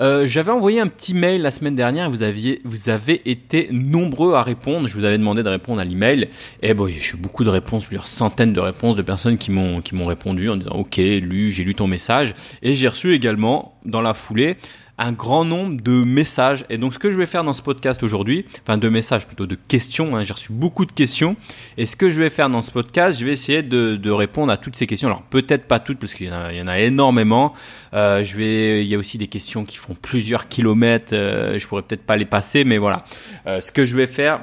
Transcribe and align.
Euh, 0.00 0.26
j'avais 0.26 0.52
envoyé 0.52 0.80
un 0.80 0.86
petit 0.86 1.12
mail 1.12 1.42
la 1.42 1.50
semaine 1.50 1.74
dernière 1.74 2.06
et 2.06 2.08
vous 2.08 2.22
aviez, 2.22 2.60
vous 2.64 2.88
avez 2.88 3.28
été 3.28 3.68
nombreux 3.72 4.34
à 4.34 4.42
répondre. 4.42 4.86
Je 4.86 4.96
vous 4.96 5.04
avais 5.04 5.18
demandé 5.18 5.42
de 5.42 5.48
répondre 5.48 5.80
à 5.80 5.84
l'email. 5.84 6.28
Et 6.62 6.72
bon, 6.74 6.86
j'ai 6.86 7.14
eu 7.14 7.16
beaucoup 7.16 7.42
de 7.42 7.50
réponses, 7.50 7.84
plusieurs 7.84 8.06
centaines 8.06 8.52
de 8.52 8.60
réponses 8.60 8.94
de 8.94 9.02
personnes 9.02 9.38
qui 9.38 9.50
m'ont, 9.50 9.80
qui 9.80 9.94
m'ont 9.94 10.06
répondu 10.06 10.48
en 10.50 10.56
disant 10.56 10.72
OK, 10.72 10.96
lu, 10.96 11.50
j'ai 11.50 11.64
lu 11.64 11.74
ton 11.74 11.88
message. 11.88 12.34
Et 12.62 12.74
j'ai 12.74 12.88
reçu 12.88 13.14
également, 13.14 13.74
dans 13.84 14.00
la 14.00 14.14
foulée, 14.14 14.56
un 14.98 15.12
grand 15.12 15.44
nombre 15.44 15.80
de 15.80 16.02
messages. 16.04 16.64
Et 16.68 16.76
donc, 16.76 16.94
ce 16.94 16.98
que 16.98 17.10
je 17.10 17.18
vais 17.18 17.26
faire 17.26 17.44
dans 17.44 17.52
ce 17.52 17.62
podcast 17.62 18.02
aujourd'hui, 18.02 18.44
enfin 18.62 18.78
de 18.78 18.88
messages 18.88 19.26
plutôt 19.26 19.46
de 19.46 19.54
questions, 19.54 20.16
hein, 20.16 20.24
j'ai 20.24 20.32
reçu 20.32 20.52
beaucoup 20.52 20.84
de 20.84 20.92
questions. 20.92 21.36
Et 21.76 21.86
ce 21.86 21.96
que 21.96 22.10
je 22.10 22.20
vais 22.20 22.30
faire 22.30 22.50
dans 22.50 22.62
ce 22.62 22.70
podcast, 22.70 23.18
je 23.18 23.24
vais 23.24 23.32
essayer 23.32 23.62
de, 23.62 23.96
de 23.96 24.10
répondre 24.10 24.52
à 24.52 24.56
toutes 24.56 24.76
ces 24.76 24.86
questions. 24.86 25.08
Alors 25.08 25.22
peut-être 25.22 25.66
pas 25.66 25.78
toutes 25.78 25.98
parce 25.98 26.14
qu'il 26.14 26.26
y, 26.26 26.56
y, 26.56 26.62
en 26.62 26.68
a 26.68 26.78
énormément. 26.80 27.54
Euh, 27.94 28.24
je 28.24 28.36
vais, 28.36 28.84
il 28.84 28.88
y 28.88 28.94
a 28.94 28.98
aussi 28.98 29.18
des 29.18 29.28
questions 29.28 29.64
qui 29.64 29.76
font 29.76 29.94
plusieurs 29.94 30.48
kilomètres. 30.48 31.14
Euh, 31.14 31.58
je 31.58 31.66
pourrais 31.66 31.82
peut-être 31.82 32.04
pas 32.04 32.16
les 32.16 32.26
passer, 32.26 32.64
mais 32.64 32.78
voilà. 32.78 33.04
Euh, 33.46 33.60
ce 33.60 33.70
que 33.70 33.84
je 33.84 33.96
vais 33.96 34.06
faire 34.06 34.40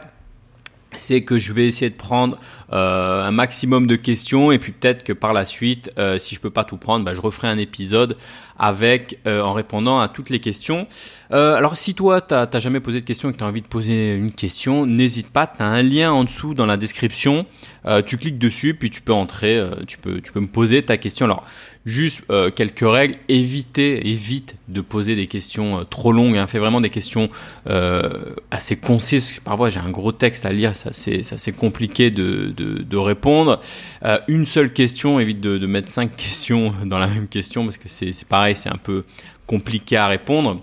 c'est 0.97 1.23
que 1.23 1.37
je 1.37 1.53
vais 1.53 1.67
essayer 1.67 1.89
de 1.89 1.95
prendre 1.95 2.39
un 2.71 3.31
maximum 3.31 3.87
de 3.87 3.95
questions 3.95 4.51
et 4.51 4.59
puis 4.59 4.71
peut-être 4.71 5.03
que 5.03 5.13
par 5.13 5.33
la 5.33 5.45
suite, 5.45 5.91
euh, 5.97 6.17
si 6.17 6.35
je 6.35 6.39
peux 6.39 6.49
pas 6.49 6.63
tout 6.63 6.77
prendre, 6.77 7.05
bah, 7.05 7.13
je 7.13 7.21
referai 7.21 7.47
un 7.47 7.57
épisode 7.57 8.17
avec 8.57 9.19
euh, 9.27 9.41
en 9.41 9.53
répondant 9.53 9.99
à 9.99 10.07
toutes 10.07 10.29
les 10.29 10.39
questions. 10.39 10.87
Euh, 11.31 11.55
alors 11.55 11.75
si 11.75 11.95
toi 11.95 12.21
t'as 12.21 12.59
jamais 12.59 12.79
posé 12.79 13.01
de 13.01 13.05
questions 13.05 13.29
et 13.29 13.33
que 13.33 13.37
tu 13.37 13.43
as 13.43 13.47
envie 13.47 13.61
de 13.61 13.67
poser 13.67 14.13
une 14.13 14.31
question, 14.31 14.85
n'hésite 14.85 15.31
pas, 15.31 15.47
tu 15.47 15.61
as 15.61 15.65
un 15.65 15.81
lien 15.81 16.11
en 16.11 16.23
dessous 16.23 16.53
dans 16.53 16.65
la 16.65 16.77
description. 16.77 17.45
Euh, 17.85 18.01
tu 18.01 18.17
cliques 18.17 18.39
dessus 18.39 18.73
puis 18.73 18.89
tu 18.89 19.01
peux 19.01 19.13
entrer, 19.13 19.61
tu 19.87 19.97
peux 19.97 20.21
tu 20.21 20.31
peux 20.31 20.39
me 20.39 20.47
poser 20.47 20.83
ta 20.83 20.97
question. 20.97 21.25
Alors 21.25 21.43
juste 21.85 22.23
quelques 22.55 22.79
règles, 22.87 23.17
évitez 23.27 24.07
évite 24.09 24.55
de 24.67 24.81
poser 24.81 25.15
des 25.15 25.27
questions 25.27 25.85
trop 25.89 26.11
longues. 26.11 26.37
Hein. 26.37 26.47
Fais 26.47 26.59
vraiment 26.59 26.81
des 26.81 26.89
questions 26.89 27.29
assez 28.51 28.75
concises. 28.77 29.39
Parfois 29.43 29.69
j'ai 29.69 29.79
un 29.79 29.91
gros 29.91 30.11
texte 30.11 30.45
à 30.45 30.53
lire, 30.53 30.75
ça 30.75 30.91
c'est 30.93 31.55
compliqué 31.55 32.11
de 32.11 32.53
de, 32.55 32.97
répondre. 32.97 33.61
Euh, 34.03 34.17
une 34.27 34.45
seule 34.45 34.73
question, 34.73 35.19
évite 35.19 35.41
de, 35.41 35.65
mettre 35.67 35.89
cinq 35.89 36.15
questions 36.17 36.73
dans 36.85 36.99
la 36.99 37.07
même 37.07 37.27
question 37.27 37.63
parce 37.63 37.77
que 37.77 37.87
c'est 37.87 38.27
pareil, 38.27 38.55
c'est 38.55 38.69
un 38.69 38.79
peu 38.81 39.03
compliqué 39.45 39.97
à 39.97 40.07
répondre. 40.07 40.61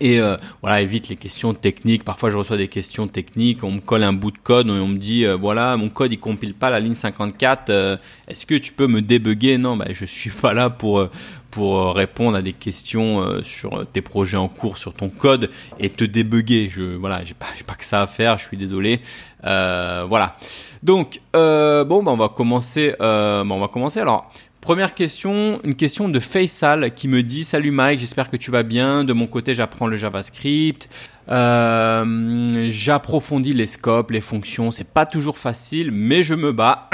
Et 0.00 0.20
euh, 0.20 0.36
voilà, 0.60 0.80
évite 0.80 1.08
les 1.08 1.16
questions 1.16 1.54
techniques. 1.54 2.04
Parfois, 2.04 2.30
je 2.30 2.36
reçois 2.36 2.56
des 2.56 2.68
questions 2.68 3.06
techniques. 3.06 3.62
On 3.62 3.72
me 3.72 3.80
colle 3.80 4.02
un 4.02 4.12
bout 4.12 4.30
de 4.30 4.38
code 4.38 4.68
et 4.68 4.70
on 4.70 4.88
me 4.88 4.98
dit 4.98 5.24
euh, 5.24 5.36
voilà, 5.36 5.76
mon 5.76 5.88
code 5.88 6.12
il 6.12 6.18
compile 6.18 6.54
pas 6.54 6.70
la 6.70 6.80
ligne 6.80 6.94
54. 6.94 7.70
Euh, 7.70 7.96
Est-ce 8.28 8.46
que 8.46 8.56
tu 8.56 8.72
peux 8.72 8.86
me 8.86 9.00
débugger? 9.00 9.58
Non, 9.58 9.76
bah, 9.76 9.86
je 9.90 10.04
suis 10.04 10.30
pas 10.30 10.52
là 10.52 10.70
pour 10.70 11.08
pour 11.54 11.94
répondre 11.94 12.36
à 12.36 12.42
des 12.42 12.52
questions 12.52 13.42
sur 13.44 13.86
tes 13.92 14.02
projets 14.02 14.36
en 14.36 14.48
cours, 14.48 14.76
sur 14.76 14.92
ton 14.92 15.08
code 15.08 15.50
et 15.78 15.88
te 15.88 16.04
débugger. 16.04 16.70
Voilà, 16.98 17.22
j'ai 17.22 17.34
pas 17.34 17.46
pas 17.66 17.74
que 17.74 17.84
ça 17.84 18.02
à 18.02 18.06
faire. 18.06 18.38
Je 18.38 18.44
suis 18.44 18.56
désolé. 18.56 19.00
voilà. 19.42 20.36
Donc 20.82 21.20
bon, 21.32 22.02
bah, 22.02 22.10
on 22.10 22.16
va 22.16 22.28
commencer. 22.28 22.94
Bah, 22.98 23.44
on 23.48 23.60
va 23.60 23.68
commencer. 23.68 24.00
Alors 24.00 24.30
Première 24.64 24.94
question, 24.94 25.60
une 25.62 25.74
question 25.74 26.08
de 26.08 26.18
Faisal 26.18 26.94
qui 26.94 27.06
me 27.06 27.22
dit 27.22 27.44
Salut 27.44 27.70
Mike, 27.70 28.00
j'espère 28.00 28.30
que 28.30 28.38
tu 28.38 28.50
vas 28.50 28.62
bien. 28.62 29.04
De 29.04 29.12
mon 29.12 29.26
côté, 29.26 29.52
j'apprends 29.52 29.86
le 29.86 29.98
JavaScript. 29.98 30.88
Euh, 31.28 32.66
J'approfondis 32.70 33.52
les 33.52 33.66
scopes, 33.66 34.10
les 34.10 34.22
fonctions. 34.22 34.70
C'est 34.70 34.88
pas 34.88 35.04
toujours 35.04 35.36
facile, 35.36 35.90
mais 35.92 36.22
je 36.22 36.32
me 36.32 36.50
bats. 36.50 36.88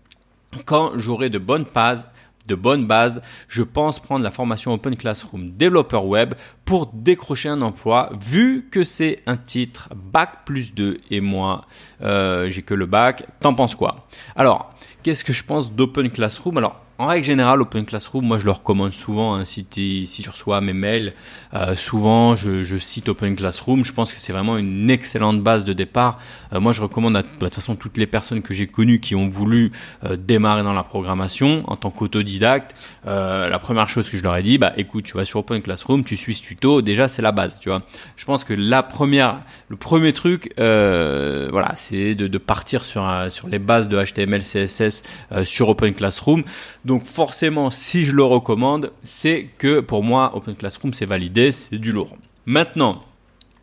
Quand 0.66 0.92
j'aurai 0.98 1.30
de 1.30 1.38
bonnes 1.38 1.64
bases, 1.74 2.12
de 2.46 2.54
bonnes 2.54 2.86
bases, 2.86 3.22
je 3.48 3.62
pense 3.62 3.98
prendre 3.98 4.24
la 4.24 4.30
formation 4.30 4.72
Open 4.72 4.96
Classroom 4.96 5.50
développeur 5.52 6.06
web 6.06 6.34
pour 6.64 6.90
décrocher 6.92 7.48
un 7.48 7.62
emploi, 7.62 8.10
vu 8.20 8.68
que 8.70 8.84
c'est 8.84 9.20
un 9.26 9.36
titre 9.36 9.88
bac 9.94 10.44
plus 10.44 10.74
2 10.74 11.00
et 11.10 11.20
moi, 11.20 11.66
euh, 12.02 12.48
j'ai 12.48 12.62
que 12.62 12.74
le 12.74 12.86
bac. 12.86 13.24
T'en 13.40 13.54
penses 13.54 13.74
quoi? 13.74 14.06
Alors, 14.36 14.72
qu'est-ce 15.02 15.24
que 15.24 15.32
je 15.32 15.44
pense 15.44 15.72
d'Open 15.72 16.10
Classroom? 16.10 16.58
Alors, 16.58 16.80
en 17.02 17.06
règle 17.06 17.26
générale, 17.26 17.60
Open 17.60 17.84
Classroom, 17.84 18.24
moi 18.24 18.38
je 18.38 18.44
le 18.44 18.52
recommande 18.52 18.92
souvent. 18.92 19.34
Hein, 19.34 19.44
si, 19.44 19.66
si 20.06 20.22
je 20.22 20.30
reçois 20.30 20.60
mes 20.60 20.72
mails, 20.72 21.14
euh, 21.52 21.74
souvent 21.74 22.36
je, 22.36 22.78
cite 22.78 23.08
Open 23.08 23.34
Classroom. 23.34 23.84
Je 23.84 23.92
pense 23.92 24.12
que 24.12 24.20
c'est 24.20 24.32
vraiment 24.32 24.56
une 24.56 24.88
excellente 24.88 25.42
base 25.42 25.64
de 25.64 25.72
départ. 25.72 26.20
Euh, 26.52 26.60
moi 26.60 26.72
je 26.72 26.80
recommande 26.80 27.16
à 27.16 27.22
de 27.22 27.26
toute 27.26 27.52
façon 27.52 27.74
toutes 27.74 27.96
les 27.96 28.06
personnes 28.06 28.40
que 28.40 28.54
j'ai 28.54 28.68
connues 28.68 29.00
qui 29.00 29.16
ont 29.16 29.28
voulu 29.28 29.72
euh, 30.04 30.16
démarrer 30.16 30.62
dans 30.62 30.74
la 30.74 30.84
programmation 30.84 31.64
en 31.66 31.74
tant 31.74 31.90
qu'autodidacte. 31.90 32.76
La 33.04 33.58
première 33.58 33.88
chose 33.88 34.08
que 34.08 34.16
je 34.16 34.22
leur 34.22 34.36
ai 34.36 34.44
dit, 34.44 34.58
bah 34.58 34.72
écoute, 34.76 35.04
tu 35.04 35.16
vas 35.16 35.24
sur 35.24 35.40
Open 35.40 35.60
Classroom, 35.60 36.04
tu 36.04 36.16
suis 36.16 36.34
ce 36.34 36.42
tuto. 36.42 36.82
Déjà 36.82 37.08
c'est 37.08 37.22
la 37.22 37.32
base, 37.32 37.58
tu 37.58 37.68
vois. 37.68 37.82
Je 38.14 38.24
pense 38.24 38.44
que 38.44 38.54
la 38.54 38.84
première, 38.84 39.40
le 39.68 39.76
premier 39.76 40.12
truc, 40.12 40.52
voilà, 40.56 41.72
c'est 41.74 42.14
de, 42.14 42.28
de, 42.28 42.38
partir 42.38 42.84
sur 42.84 43.02
sur 43.30 43.48
les 43.48 43.58
bases 43.58 43.88
de 43.88 44.00
HTML, 44.00 44.42
CSS 44.42 45.02
sur 45.44 45.68
Open 45.68 45.94
Classroom. 45.94 46.44
Donc 46.84 46.91
forcément, 47.00 47.70
si 47.70 48.04
je 48.04 48.12
le 48.12 48.24
recommande, 48.24 48.92
c'est 49.02 49.48
que 49.58 49.80
pour 49.80 50.02
moi, 50.02 50.32
Open 50.34 50.56
Classroom, 50.56 50.92
c'est 50.92 51.06
validé, 51.06 51.52
c'est 51.52 51.78
du 51.78 51.92
lourd. 51.92 52.16
Maintenant, 52.46 53.02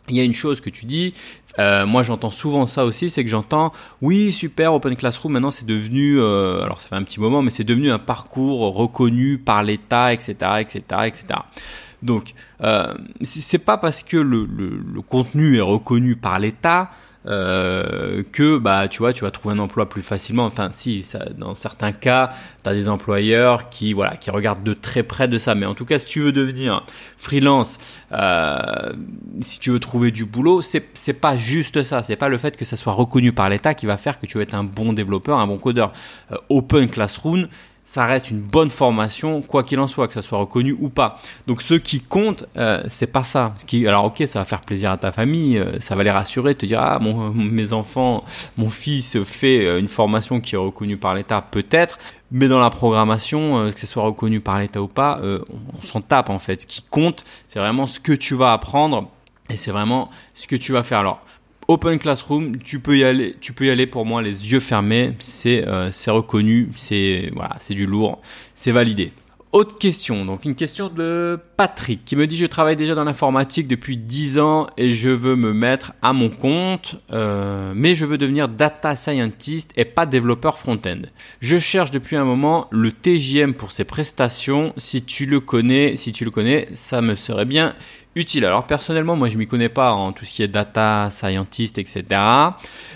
il 0.08 0.16
y 0.16 0.20
a 0.20 0.24
une 0.24 0.34
chose 0.34 0.62
que 0.62 0.70
tu 0.70 0.86
dis, 0.86 1.14
euh, 1.60 1.86
moi 1.86 2.04
j'entends 2.04 2.32
souvent 2.32 2.66
ça 2.66 2.86
aussi, 2.86 3.10
c'est 3.10 3.24
que 3.24 3.30
j'entends 3.30 3.74
oui 4.02 4.32
super 4.32 4.74
Open 4.74 4.96
Classroom 4.96 5.34
maintenant 5.34 5.52
c'est 5.52 5.66
devenu, 5.66 6.20
euh, 6.20 6.64
alors 6.64 6.80
ça 6.80 6.88
fait 6.88 6.96
un 6.96 7.04
petit 7.04 7.20
moment, 7.20 7.42
mais 7.42 7.50
c'est 7.50 7.64
devenu 7.64 7.92
un 7.92 8.00
parcours 8.00 8.74
reconnu 8.74 9.38
par 9.38 9.64
l'État, 9.64 10.14
etc., 10.14 10.34
etc., 10.60 10.82
etc. 11.06 11.26
Donc 12.02 12.34
euh, 12.62 12.94
c'est 13.22 13.60
pas 13.60 13.78
parce 13.78 14.04
que 14.04 14.18
le 14.18 15.02
contenu 15.08 15.58
est 15.58 15.62
reconnu 15.62 16.16
par 16.16 16.40
l'État 16.40 16.92
euh, 17.26 18.24
que 18.32 18.58
bah 18.58 18.88
tu 18.88 19.00
vois 19.00 19.12
tu 19.12 19.26
vas 19.26 19.32
trouver 19.32 19.56
un 19.56 19.60
emploi 19.60 19.90
plus 19.90 20.02
facilement. 20.02 20.46
Enfin 20.46 20.70
si 20.72 21.04
ça, 21.04 21.26
dans 21.38 21.54
certains 21.54 21.92
cas 21.92 22.32
tu 22.64 22.70
as 22.70 22.74
des 22.74 22.88
employeurs 22.88 23.70
qui 23.70 23.92
voilà 23.94 24.16
qui 24.16 24.32
regardent 24.32 24.64
de 24.64 24.74
très 24.74 25.04
près 25.04 25.28
de 25.28 25.38
ça. 25.38 25.54
Mais 25.54 25.66
en 25.66 25.74
tout 25.74 25.86
cas 25.86 26.00
si 26.00 26.08
tu 26.08 26.22
veux 26.22 26.32
devenir 26.32 26.82
freelance 27.18 27.78
euh, 28.14 28.94
si 29.42 29.60
tu 29.60 29.72
veux 29.72 29.80
trouver 29.80 30.12
du 30.12 30.26
boulot 30.26 30.62
c'est 30.62 30.90
c'est 30.94 31.14
pas 31.14 31.36
juste 31.36 31.84
ça. 31.84 32.04
C'est 32.04 32.16
pas 32.16 32.30
le 32.30 32.38
fait 32.38 32.56
que 32.56 32.66
ça 32.66 32.78
soit 32.78 32.94
reconnu 32.94 33.34
par 33.34 33.50
l'État 33.50 33.74
qui 33.74 33.86
va 33.86 33.98
faire 33.98 34.20
que 34.20 34.26
tu 34.26 34.38
vas 34.38 34.44
être 34.44 34.56
un 34.56 34.64
bon 34.64 34.94
développeur 34.94 35.40
un 35.40 35.48
bon 35.48 35.58
codeur. 35.58 35.92
Euh, 36.32 36.38
Open 36.50 36.88
Classroom 36.88 37.48
ça 37.90 38.06
reste 38.06 38.30
une 38.30 38.42
bonne 38.42 38.70
formation, 38.70 39.42
quoi 39.42 39.64
qu'il 39.64 39.80
en 39.80 39.88
soit, 39.88 40.08
que 40.08 40.14
ça 40.14 40.22
soit 40.22 40.38
reconnu 40.38 40.78
ou 40.80 40.90
pas. 40.90 41.18
Donc 41.48 41.64
ce 41.64 41.74
qui 41.74 42.02
compte, 42.02 42.46
euh, 42.56 42.84
c'est 42.88 43.12
pas 43.12 43.24
ça. 43.24 43.56
Ce 43.58 43.66
qui, 43.66 43.88
alors 43.88 44.06
ok, 44.06 44.22
ça 44.28 44.38
va 44.38 44.46
faire 44.46 44.62
plaisir 44.62 44.92
à 44.92 44.98
ta 44.98 45.12
famille, 45.12 45.58
euh, 45.58 45.80
ça 45.80 45.96
va 45.96 46.04
les 46.04 46.12
rassurer, 46.12 46.54
te 46.54 46.68
dire 46.68 46.80
ah 46.80 47.00
mon, 47.02 47.32
mes 47.34 47.74
enfants, 47.74 48.24
mon 48.58 48.70
fils 48.70 49.24
fait 49.24 49.66
euh, 49.66 49.80
une 49.80 49.88
formation 49.88 50.40
qui 50.40 50.54
est 50.54 50.60
reconnue 50.60 50.98
par 50.98 51.16
l'État, 51.16 51.42
peut-être. 51.42 51.98
Mais 52.30 52.48
dans 52.48 52.60
la 52.60 52.70
programmation, 52.70 53.58
euh, 53.58 53.72
que 53.72 53.80
ce 53.80 53.88
soit 53.88 54.04
reconnu 54.04 54.40
par 54.40 54.60
l'État 54.60 54.84
ou 54.84 54.88
pas, 54.88 55.20
euh, 55.24 55.44
on, 55.52 55.80
on 55.80 55.82
s'en 55.82 56.02
tape 56.02 56.30
en 56.30 56.38
fait. 56.38 56.62
Ce 56.62 56.68
qui 56.68 56.84
compte, 56.84 57.26
c'est 57.48 57.58
vraiment 57.58 57.88
ce 57.88 58.00
que 58.00 58.14
tu 58.14 58.36
vas 58.36 58.54
apprendre 58.54 59.10
et 59.50 59.58
c'est 59.58 59.72
vraiment 59.72 60.12
ce 60.36 60.46
que 60.46 60.56
tu 60.56 60.74
vas 60.74 60.84
faire. 60.84 61.00
Alors 61.00 61.22
Open 61.70 62.00
Classroom, 62.00 62.58
tu 62.58 62.80
peux 62.80 62.98
y 62.98 63.04
aller, 63.04 63.36
tu 63.40 63.54
peux 63.54 63.68
y 63.68 63.70
aller 63.70 63.86
pour 63.86 64.04
moi 64.04 64.24
les 64.24 64.52
yeux 64.52 64.60
fermés, 64.60 65.14
c'est 65.20 65.68
euh, 65.68 65.92
c'est 65.92 66.10
reconnu, 66.10 66.72
c'est 66.76 67.30
voilà, 67.36 67.58
c'est 67.60 67.76
du 67.76 67.86
lourd, 67.86 68.24
c'est 68.56 68.72
validé. 68.72 69.12
Autre 69.52 69.78
question, 69.78 70.26
donc 70.26 70.46
une 70.46 70.56
question 70.56 70.90
de 70.90 71.40
Patrick 71.58 72.06
qui 72.06 72.16
me 72.16 72.26
dit 72.26 72.38
je 72.38 72.48
travaille 72.48 72.76
déjà 72.76 72.96
dans 72.96 73.04
l'informatique 73.04 73.68
depuis 73.68 73.98
10 73.98 74.40
ans 74.40 74.68
et 74.78 74.90
je 74.90 75.10
veux 75.10 75.36
me 75.36 75.54
mettre 75.54 75.94
à 76.02 76.12
mon 76.12 76.30
compte, 76.30 76.96
euh, 77.12 77.74
mais 77.76 77.94
je 77.94 78.06
veux 78.06 78.18
devenir 78.18 78.48
data 78.48 78.96
scientist 78.96 79.72
et 79.76 79.86
pas 79.86 80.08
développeur 80.08 80.58
front-end. 80.58 81.02
Je 81.40 81.60
cherche 81.60 81.92
depuis 81.92 82.16
un 82.16 82.26
moment 82.26 82.68
le 82.72 82.92
TJM 82.92 83.54
pour 83.54 83.72
ces 83.72 83.86
prestations. 83.86 84.74
Si 84.78 85.04
tu 85.04 85.28
le 85.28 85.40
connais, 85.40 85.96
si 85.96 86.14
tu 86.14 86.26
le 86.26 86.32
connais, 86.32 86.68
ça 86.74 87.02
me 87.02 87.16
serait 87.16 87.46
bien 87.46 87.76
utile. 88.20 88.46
Alors 88.46 88.66
personnellement, 88.66 89.16
moi 89.16 89.30
je 89.30 89.38
m'y 89.38 89.48
connais 89.48 89.70
pas 89.70 89.94
en 89.94 90.12
tout 90.12 90.26
ce 90.26 90.34
qui 90.34 90.44
est 90.44 90.48
data, 90.48 91.10
scientist, 91.12 91.78
etc. 91.78 92.04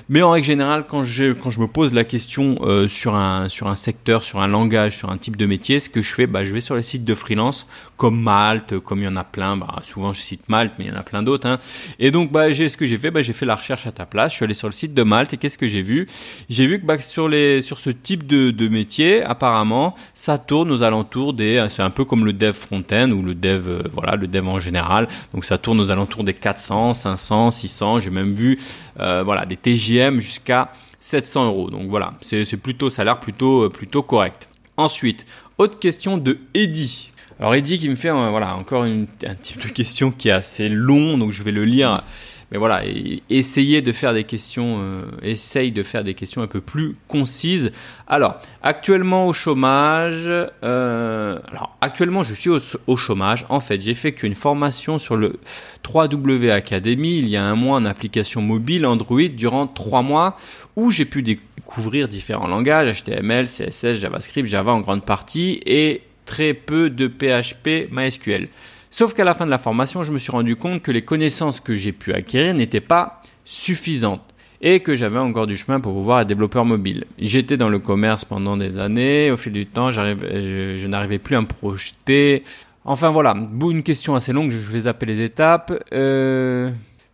Mais 0.10 0.22
en 0.22 0.31
règle 0.31 0.46
générale, 0.46 0.86
quand 0.88 1.04
je 1.04 1.31
me 1.34 1.68
pose 1.68 1.94
la 1.94 2.04
question 2.04 2.58
euh, 2.62 2.88
sur 2.88 3.16
un 3.16 3.50
sur 3.50 3.68
un 3.68 3.75
secteur, 3.75 4.24
sur 4.24 4.42
un 4.42 4.48
langage, 4.48 4.98
sur 4.98 5.10
un 5.10 5.18
type 5.18 5.38
de 5.38 5.46
métier, 5.46 5.80
ce 5.80 5.90
que 5.90 6.02
je 6.02 6.14
fais, 6.14 6.28
bah, 6.28 6.44
je 6.44 6.54
vais 6.54 6.62
sur 6.62 6.75
les 6.75 6.84
sites 6.84 7.06
de 7.06 7.16
freelance 7.16 7.68
comme 8.04 8.20
Malte, 8.20 8.80
comme 8.80 9.00
il 9.00 9.06
y 9.06 9.08
en 9.08 9.16
a 9.16 9.24
plein. 9.24 9.56
Bah, 9.56 9.82
souvent 9.82 10.12
je 10.12 10.20
cite 10.20 10.50
Malte, 10.50 10.74
mais 10.78 10.84
il 10.84 10.92
y 10.92 10.94
en 10.94 11.00
a 11.00 11.04
plein 11.04 11.24
d'autres. 11.24 11.48
Hein. 11.48 11.58
Et 12.00 12.12
donc 12.12 12.34
bah 12.34 12.52
j'ai 12.52 12.68
ce 12.68 12.76
que 12.76 12.86
j'ai 12.86 12.98
fait, 12.98 13.12
bah, 13.12 13.22
j'ai 13.22 13.32
fait 13.32 13.46
la 13.46 13.56
recherche 13.56 13.88
à 13.88 13.94
ta 13.94 14.06
place. 14.06 14.34
Je 14.34 14.36
suis 14.36 14.44
allé 14.44 14.54
sur 14.54 14.68
le 14.68 14.74
site 14.74 14.94
de 14.94 15.04
Malte 15.04 15.34
et 15.34 15.38
qu'est-ce 15.38 15.58
que 15.58 15.70
j'ai 15.70 15.82
vu? 15.82 16.06
J'ai 16.50 16.66
vu 16.66 16.82
que 16.82 16.86
bah, 16.86 17.00
sur 17.00 17.30
ce 17.30 17.90
type 17.92 18.28
de, 18.28 18.68
métier, 18.68 19.24
apparemment, 19.24 19.96
ça 20.14 20.38
tourne 20.38 20.70
aux 20.72 20.84
alentours 20.84 21.32
des. 21.32 21.66
C'est 21.70 21.82
un 21.82 21.92
peu 21.92 22.04
comme 22.04 22.26
le 22.26 22.34
dev 22.34 22.52
front-end 22.52 23.10
ou 23.12 23.22
le 23.22 23.36
dev 23.36 23.70
euh, 23.70 23.84
voilà 23.94 24.18
le 24.18 24.28
dev 24.28 24.50
en 24.50 24.60
général. 24.60 25.08
Donc 25.34 25.46
ça 25.46 25.58
tourne 25.58 25.80
aux 25.80 25.90
alentours 25.90 26.26
des 26.26 26.34
400, 26.34 26.96
500, 26.96 27.52
600. 27.52 28.00
J'ai 28.02 28.10
même 28.10 28.34
vu 28.34 28.60
euh, 29.00 29.24
voilà 29.24 29.46
des 29.46 29.56
TJM 29.56 30.20
jusqu'à 30.20 30.74
700 31.00 31.46
euros. 31.46 31.70
Donc 31.70 31.88
voilà, 31.88 32.16
c'est 32.20 32.58
plutôt 32.58 32.90
ça 32.90 33.04
a 33.04 33.06
l'air 33.06 33.22
plutôt 33.22 33.70
plutôt 33.70 34.04
correct. 34.04 34.50
Ensuite, 34.76 35.26
autre 35.58 35.80
question 35.80 36.18
de 36.18 36.40
Eddie. 36.54 37.12
Alors 37.44 37.56
Eddie 37.56 37.78
qui 37.78 37.90
me 37.90 37.95
fait 37.95 38.07
euh, 38.07 38.30
voilà 38.30 38.56
encore 38.56 38.86
une, 38.86 39.06
un 39.28 39.36
type 39.36 39.62
de 39.62 39.68
question 39.68 40.12
qui 40.12 40.30
est 40.30 40.31
assez 40.31 40.69
long, 40.69 41.18
donc 41.18 41.34
je 41.34 41.44
vais 41.44 41.51
le 41.51 41.66
lire. 41.66 42.01
Mais 42.50 42.57
voilà, 42.57 42.84
essayez 43.30 43.81
de 43.81 43.92
faire 43.92 44.13
des 44.13 44.24
questions, 44.24 44.78
euh, 44.80 45.01
essaye 45.24 45.74
de 45.74 45.84
faire 45.84 46.06
des 46.06 46.13
questions 46.13 46.42
un 46.42 46.48
peu 46.48 46.62
plus 46.62 46.95
concises. 47.10 47.74
Alors, 48.07 48.38
actuellement 48.62 49.28
au 49.28 49.34
chômage, 49.34 50.30
euh, 50.30 51.38
alors 51.51 51.75
actuellement 51.81 52.24
je 52.24 52.34
suis 52.34 52.50
au, 52.50 52.95
chômage. 52.95 53.45
En 53.50 53.60
fait, 53.60 53.81
j'ai 53.81 53.92
effectué 53.92 54.28
une 54.28 54.36
formation 54.36 54.98
sur 54.98 55.18
le 55.18 55.38
3W 55.84 56.50
Academy 56.50 57.18
il 57.18 57.28
y 57.28 57.36
a 57.36 57.44
un 57.44 57.56
mois 57.56 57.75
en 57.75 57.84
application 57.84 58.40
mobile 58.40 58.86
Android 58.86 59.28
durant 59.36 59.68
trois 59.68 60.01
mois 60.01 60.38
où 60.78 60.92
j'ai 60.92 61.04
pu 61.04 61.24
découvrir 61.24 62.07
différents 62.07 62.48
langages 62.48 63.04
HTML, 63.04 63.48
CSS, 63.48 63.95
JavaScript, 63.95 64.48
Java 64.48 64.72
en 64.72 64.80
grande 64.80 65.04
partie 65.04 65.60
et 65.66 66.04
très 66.25 66.54
peu 66.54 66.90
de 66.90 67.08
PHP 67.08 67.92
MySQL. 67.92 68.48
Sauf 68.90 69.14
qu'à 69.14 69.24
la 69.24 69.34
fin 69.34 69.46
de 69.46 69.52
la 69.52 69.58
formation, 69.58 70.04
je 70.04 70.12
me 70.12 70.20
suis 70.20 70.31
rendu 70.31 70.56
compte 70.56 70.81
que 70.81 70.92
les 70.92 71.02
connaissances 71.02 71.60
que 71.60 71.75
j'ai 71.75 71.92
pu 71.92 72.14
acquérir 72.14 72.54
n'étaient 72.54 72.80
pas 72.80 73.22
suffisantes 73.44 74.22
et 74.62 74.80
que 74.80 74.96
j'avais 74.96 75.20
encore 75.20 75.48
du 75.48 75.58
chemin 75.58 75.80
pour 75.80 75.94
pouvoir 75.94 76.22
être 76.22 76.28
développeur 76.28 76.64
mobile. 76.64 77.06
J'étais 77.20 77.58
dans 77.58 77.70
le 77.70 77.80
commerce 77.80 78.24
pendant 78.24 78.56
des 78.56 78.80
années, 78.80 79.30
au 79.30 79.38
fil 79.38 79.52
du 79.52 79.66
temps, 79.66 79.92
je, 79.92 80.78
je 80.78 80.88
n'arrivais 80.88 81.20
plus 81.20 81.36
à 81.36 81.42
me 81.42 81.48
projeter. 81.48 82.44
Enfin 82.86 83.10
voilà, 83.12 83.36
une 83.36 83.84
question 83.84 84.16
assez 84.16 84.31
longue, 84.31 84.52
je 84.52 84.72
vais 84.72 84.81
zapper 84.81 85.06
les 85.06 85.22
étapes. 85.22 85.74
Euh... 85.92 86.72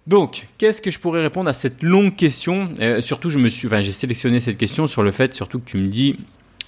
Donc, 0.07 0.47
qu'est-ce 0.57 0.81
que 0.81 0.89
je 0.89 0.99
pourrais 0.99 1.21
répondre 1.21 1.49
à 1.49 1.53
cette 1.53 1.83
longue 1.83 2.15
question? 2.15 2.69
Euh, 2.79 2.99
Surtout, 2.99 3.29
je 3.29 3.37
j'ai 3.39 3.91
sélectionné 3.91 4.39
cette 4.39 4.57
question 4.57 4.87
sur 4.87 5.03
le 5.03 5.11
fait, 5.11 5.35
surtout 5.35 5.59
que 5.59 5.69
tu 5.69 5.77
me 5.77 5.87
dis, 5.87 6.17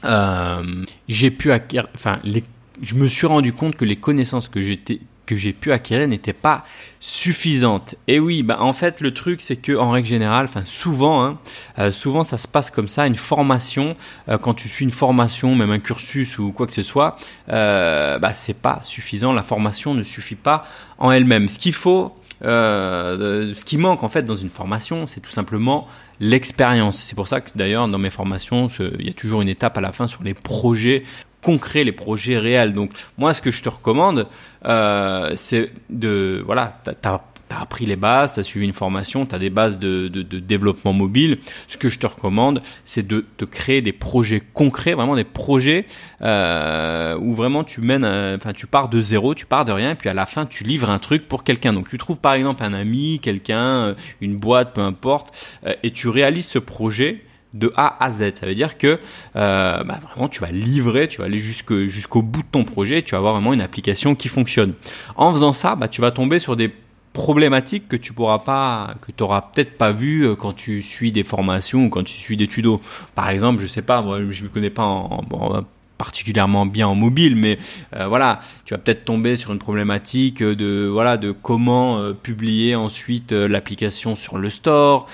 euh, 0.05 0.85
j'ai 1.07 1.31
pu 1.31 1.51
acquérir, 1.51 1.87
enfin, 1.95 2.19
les, 2.23 2.43
je 2.81 2.95
me 2.95 3.07
suis 3.07 3.27
rendu 3.27 3.53
compte 3.53 3.75
que 3.75 3.85
les 3.85 3.95
connaissances 3.95 4.47
que 4.47 4.61
j'étais 4.61 4.99
que 5.27 5.35
j'ai 5.37 5.53
pu 5.53 5.71
acquérir 5.71 6.09
n'étaient 6.09 6.33
pas 6.33 6.65
suffisantes. 6.99 7.95
Et 8.09 8.19
oui, 8.19 8.43
bah 8.43 8.57
en 8.59 8.73
fait 8.73 8.99
le 8.99 9.13
truc 9.13 9.39
c'est 9.39 9.55
que 9.55 9.71
en 9.77 9.91
règle 9.91 10.07
générale, 10.07 10.43
enfin 10.43 10.65
souvent, 10.65 11.23
hein, 11.23 11.39
euh, 11.79 11.93
souvent 11.93 12.25
ça 12.25 12.37
se 12.37 12.49
passe 12.49 12.69
comme 12.69 12.89
ça. 12.89 13.07
Une 13.07 13.15
formation, 13.15 13.95
euh, 14.27 14.37
quand 14.37 14.55
tu 14.55 14.67
suis 14.67 14.83
une 14.83 14.91
formation, 14.91 15.55
même 15.55 15.71
un 15.71 15.79
cursus 15.79 16.37
ou 16.37 16.51
quoi 16.51 16.67
que 16.67 16.73
ce 16.73 16.83
soit, 16.83 17.15
bah 17.47 18.33
c'est 18.33 18.59
pas 18.59 18.79
suffisant. 18.81 19.31
La 19.31 19.43
formation 19.43 19.93
ne 19.93 20.03
suffit 20.03 20.35
pas 20.35 20.65
en 20.97 21.11
elle-même. 21.11 21.47
Ce 21.47 21.59
qu'il 21.59 21.73
faut, 21.73 22.13
euh, 22.43 23.53
ce 23.53 23.65
qui 23.65 23.77
manque 23.77 24.03
en 24.03 24.09
fait 24.09 24.23
dans 24.23 24.35
une 24.35 24.49
formation, 24.49 25.07
c'est 25.07 25.19
tout 25.19 25.31
simplement 25.31 25.87
l'expérience. 26.19 26.97
C'est 26.97 27.15
pour 27.15 27.27
ça 27.27 27.41
que 27.41 27.51
d'ailleurs 27.55 27.87
dans 27.87 27.97
mes 27.97 28.09
formations, 28.09 28.67
il 28.99 29.05
y 29.05 29.09
a 29.09 29.13
toujours 29.13 29.41
une 29.41 29.49
étape 29.49 29.77
à 29.77 29.81
la 29.81 29.91
fin 29.91 30.07
sur 30.07 30.23
les 30.23 30.33
projets 30.33 31.03
concrets, 31.41 31.83
les 31.83 31.91
projets 31.91 32.37
réels. 32.37 32.73
Donc 32.73 32.91
moi, 33.17 33.33
ce 33.33 33.41
que 33.41 33.51
je 33.51 33.61
te 33.61 33.69
recommande, 33.69 34.27
euh, 34.65 35.33
c'est 35.35 35.71
de 35.89 36.41
voilà, 36.45 36.79
t'as 36.83 37.21
tu 37.51 37.57
as 37.57 37.61
appris 37.61 37.85
les 37.85 37.95
bases, 37.95 38.35
tu 38.35 38.39
as 38.39 38.43
suivi 38.43 38.65
une 38.65 38.73
formation, 38.73 39.25
tu 39.25 39.35
as 39.35 39.39
des 39.39 39.49
bases 39.49 39.77
de, 39.77 40.07
de, 40.07 40.39
développement 40.39 40.93
mobile. 40.93 41.39
Ce 41.67 41.77
que 41.77 41.89
je 41.89 41.99
te 41.99 42.07
recommande, 42.07 42.61
c'est 42.85 43.05
de, 43.05 43.25
de, 43.37 43.45
créer 43.45 43.81
des 43.81 43.91
projets 43.91 44.41
concrets, 44.53 44.93
vraiment 44.93 45.15
des 45.15 45.23
projets 45.23 45.85
euh, 46.21 47.17
où 47.19 47.33
vraiment 47.33 47.63
tu 47.63 47.81
mènes, 47.81 48.05
enfin 48.05 48.53
tu 48.53 48.67
pars 48.67 48.89
de 48.89 49.01
zéro, 49.01 49.35
tu 49.35 49.45
pars 49.45 49.65
de 49.65 49.71
rien, 49.71 49.91
et 49.91 49.95
puis 49.95 50.09
à 50.09 50.13
la 50.13 50.25
fin 50.25 50.45
tu 50.45 50.63
livres 50.63 50.89
un 50.89 50.99
truc 50.99 51.27
pour 51.27 51.43
quelqu'un. 51.43 51.73
Donc 51.73 51.89
tu 51.89 51.97
trouves 51.97 52.17
par 52.17 52.33
exemple 52.33 52.63
un 52.63 52.73
ami, 52.73 53.19
quelqu'un, 53.21 53.87
euh, 53.87 53.93
une 54.21 54.37
boîte, 54.37 54.73
peu 54.73 54.81
importe, 54.81 55.35
euh, 55.65 55.73
et 55.83 55.91
tu 55.91 56.07
réalises 56.07 56.47
ce 56.47 56.59
projet 56.59 57.23
de 57.53 57.73
A 57.75 58.01
à 58.01 58.13
Z. 58.13 58.35
Ça 58.35 58.45
veut 58.45 58.55
dire 58.55 58.77
que 58.77 58.97
bah 59.35 59.99
vraiment 60.07 60.29
tu 60.29 60.39
vas 60.39 60.51
livrer, 60.51 61.09
tu 61.09 61.17
vas 61.17 61.25
aller 61.25 61.39
jusqu'au 61.39 62.21
bout 62.21 62.43
de 62.43 62.47
ton 62.49 62.63
projet, 62.63 63.01
tu 63.01 63.11
vas 63.11 63.17
avoir 63.17 63.33
vraiment 63.33 63.51
une 63.51 63.61
application 63.61 64.15
qui 64.15 64.29
fonctionne. 64.29 64.73
En 65.17 65.33
faisant 65.33 65.51
ça, 65.51 65.75
bah, 65.75 65.89
tu 65.89 65.99
vas 65.99 66.11
tomber 66.11 66.39
sur 66.39 66.55
des 66.55 66.71
problématiques 67.13 67.87
que 67.87 67.97
tu 67.97 68.13
pourras 68.13 68.39
pas, 68.39 68.95
que 69.01 69.11
tu 69.11 69.23
auras 69.23 69.41
peut-être 69.41 69.77
pas 69.77 69.91
vu 69.91 70.25
euh, 70.25 70.35
quand 70.35 70.53
tu 70.53 70.81
suis 70.81 71.11
des 71.11 71.23
formations 71.23 71.85
ou 71.85 71.89
quand 71.89 72.03
tu 72.03 72.13
suis 72.13 72.37
des 72.37 72.47
tutos. 72.47 72.79
Par 73.15 73.29
exemple, 73.29 73.59
je 73.61 73.67
sais 73.67 73.81
pas, 73.81 74.01
moi, 74.01 74.19
je 74.29 74.43
me 74.43 74.49
connais 74.49 74.69
pas 74.69 74.83
en, 74.83 75.25
en, 75.33 75.63
particulièrement 76.01 76.65
bien 76.65 76.87
en 76.87 76.95
mobile, 76.95 77.35
mais 77.35 77.59
euh, 77.95 78.07
voilà, 78.07 78.39
tu 78.65 78.73
vas 78.73 78.79
peut-être 78.79 79.05
tomber 79.05 79.35
sur 79.35 79.51
une 79.51 79.59
problématique 79.59 80.41
de 80.41 80.89
voilà 80.91 81.15
de 81.17 81.31
comment 81.31 81.99
euh, 81.99 82.13
publier 82.13 82.73
ensuite 82.73 83.33
euh, 83.33 83.47
l'application 83.47 84.15
sur 84.15 84.39
le 84.39 84.49
store, 84.49 85.07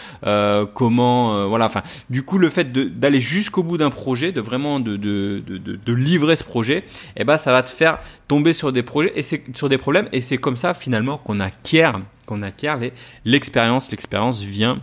comment 0.74 1.48
voilà, 1.50 1.66
enfin 1.66 1.84
du 2.10 2.24
coup 2.24 2.38
le 2.38 2.50
fait 2.50 2.72
d'aller 2.72 3.20
jusqu'au 3.20 3.64
bout 3.64 3.76
d'un 3.76 3.90
projet, 3.90 4.32
de 4.32 4.40
vraiment 4.40 4.80
de, 4.80 4.96
de, 4.96 5.44
de, 5.46 5.94
livrer 5.94 6.38
ce 6.38 6.46
projet, 6.46 6.86
eh 7.18 7.26
ben 7.26 7.38
ça 7.38 7.52
va 7.52 7.64
te 7.64 7.70
faire 7.70 7.98
tomber 8.30 8.54
sur 8.54 8.72
des 8.72 8.84
projets 8.84 9.12
et 9.16 9.24
c'est 9.24 9.44
sur 9.58 9.68
des 9.68 9.78
problèmes 9.78 10.08
et 10.14 10.22
c'est 10.22 10.38
comme 10.38 10.56
ça 10.56 10.74
finalement 10.74 11.18
qu'on 11.18 11.42
acquiert 11.42 12.00
qu'on 12.26 12.44
acquiert 12.44 12.80
l'expérience. 13.26 13.92
L'expérience 13.92 14.42
vient 14.42 14.80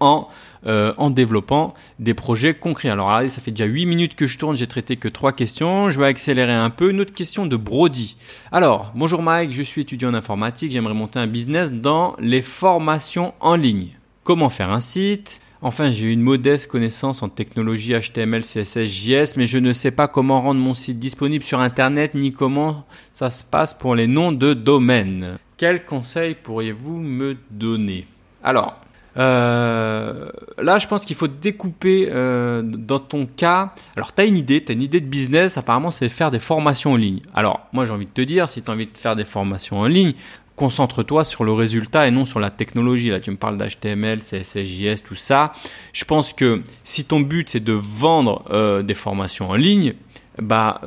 en 0.00 0.28
euh, 0.66 0.92
en 0.96 1.10
développant 1.10 1.74
des 1.98 2.14
projets 2.14 2.54
concrets. 2.54 2.88
Alors 2.88 3.10
là, 3.10 3.28
ça 3.28 3.40
fait 3.40 3.50
déjà 3.50 3.64
8 3.64 3.86
minutes 3.86 4.14
que 4.16 4.26
je 4.26 4.38
tourne, 4.38 4.56
j'ai 4.56 4.66
traité 4.66 4.96
que 4.96 5.08
3 5.08 5.32
questions, 5.32 5.90
je 5.90 6.00
vais 6.00 6.06
accélérer 6.06 6.52
un 6.52 6.70
peu. 6.70 6.90
Une 6.90 7.00
autre 7.00 7.14
question 7.14 7.46
de 7.46 7.56
Brody. 7.56 8.16
Alors, 8.52 8.92
bonjour 8.94 9.22
Mike, 9.22 9.52
je 9.52 9.62
suis 9.62 9.82
étudiant 9.82 10.10
en 10.10 10.14
informatique, 10.14 10.72
j'aimerais 10.72 10.94
monter 10.94 11.18
un 11.18 11.26
business 11.26 11.72
dans 11.72 12.16
les 12.18 12.42
formations 12.42 13.34
en 13.40 13.56
ligne. 13.56 13.90
Comment 14.24 14.48
faire 14.48 14.70
un 14.70 14.80
site? 14.80 15.40
Enfin, 15.60 15.90
j'ai 15.90 16.12
une 16.12 16.20
modeste 16.20 16.68
connaissance 16.68 17.22
en 17.22 17.28
technologie 17.28 17.92
HTML, 17.92 18.42
CSS, 18.42 18.86
JS, 18.86 19.36
mais 19.36 19.48
je 19.48 19.58
ne 19.58 19.72
sais 19.72 19.90
pas 19.90 20.06
comment 20.06 20.40
rendre 20.40 20.60
mon 20.60 20.74
site 20.74 21.00
disponible 21.00 21.42
sur 21.42 21.58
Internet 21.58 22.14
ni 22.14 22.32
comment 22.32 22.86
ça 23.12 23.30
se 23.30 23.42
passe 23.42 23.74
pour 23.74 23.96
les 23.96 24.06
noms 24.06 24.30
de 24.30 24.54
domaine. 24.54 25.38
Quels 25.56 25.84
conseils 25.84 26.36
pourriez-vous 26.36 26.98
me 26.98 27.36
donner? 27.50 28.06
Alors, 28.44 28.80
euh, 29.16 30.28
là, 30.58 30.78
je 30.78 30.86
pense 30.86 31.04
qu'il 31.04 31.16
faut 31.16 31.28
découper 31.28 32.08
euh, 32.10 32.62
dans 32.62 32.98
ton 32.98 33.26
cas. 33.26 33.74
Alors, 33.96 34.14
tu 34.14 34.20
as 34.20 34.24
une 34.24 34.36
idée, 34.36 34.62
tu 34.62 34.72
as 34.72 34.74
une 34.74 34.82
idée 34.82 35.00
de 35.00 35.06
business, 35.06 35.56
apparemment, 35.56 35.90
c'est 35.90 36.08
faire 36.08 36.30
des 36.30 36.40
formations 36.40 36.92
en 36.92 36.96
ligne. 36.96 37.20
Alors, 37.34 37.66
moi, 37.72 37.86
j'ai 37.86 37.92
envie 37.92 38.06
de 38.06 38.10
te 38.10 38.20
dire, 38.20 38.48
si 38.48 38.62
tu 38.62 38.70
as 38.70 38.74
envie 38.74 38.86
de 38.86 38.96
faire 38.96 39.16
des 39.16 39.24
formations 39.24 39.80
en 39.80 39.86
ligne, 39.86 40.14
concentre-toi 40.56 41.24
sur 41.24 41.44
le 41.44 41.52
résultat 41.52 42.08
et 42.08 42.10
non 42.10 42.26
sur 42.26 42.40
la 42.40 42.50
technologie. 42.50 43.10
Là, 43.10 43.20
tu 43.20 43.30
me 43.30 43.36
parles 43.36 43.56
d'HTML, 43.56 44.20
CSS, 44.20 44.64
JS, 44.64 45.02
tout 45.04 45.14
ça. 45.14 45.52
Je 45.92 46.04
pense 46.04 46.32
que 46.32 46.62
si 46.84 47.04
ton 47.04 47.20
but, 47.20 47.48
c'est 47.48 47.62
de 47.62 47.72
vendre 47.72 48.44
euh, 48.50 48.82
des 48.82 48.94
formations 48.94 49.50
en 49.50 49.54
ligne, 49.54 49.94
bah, 50.40 50.80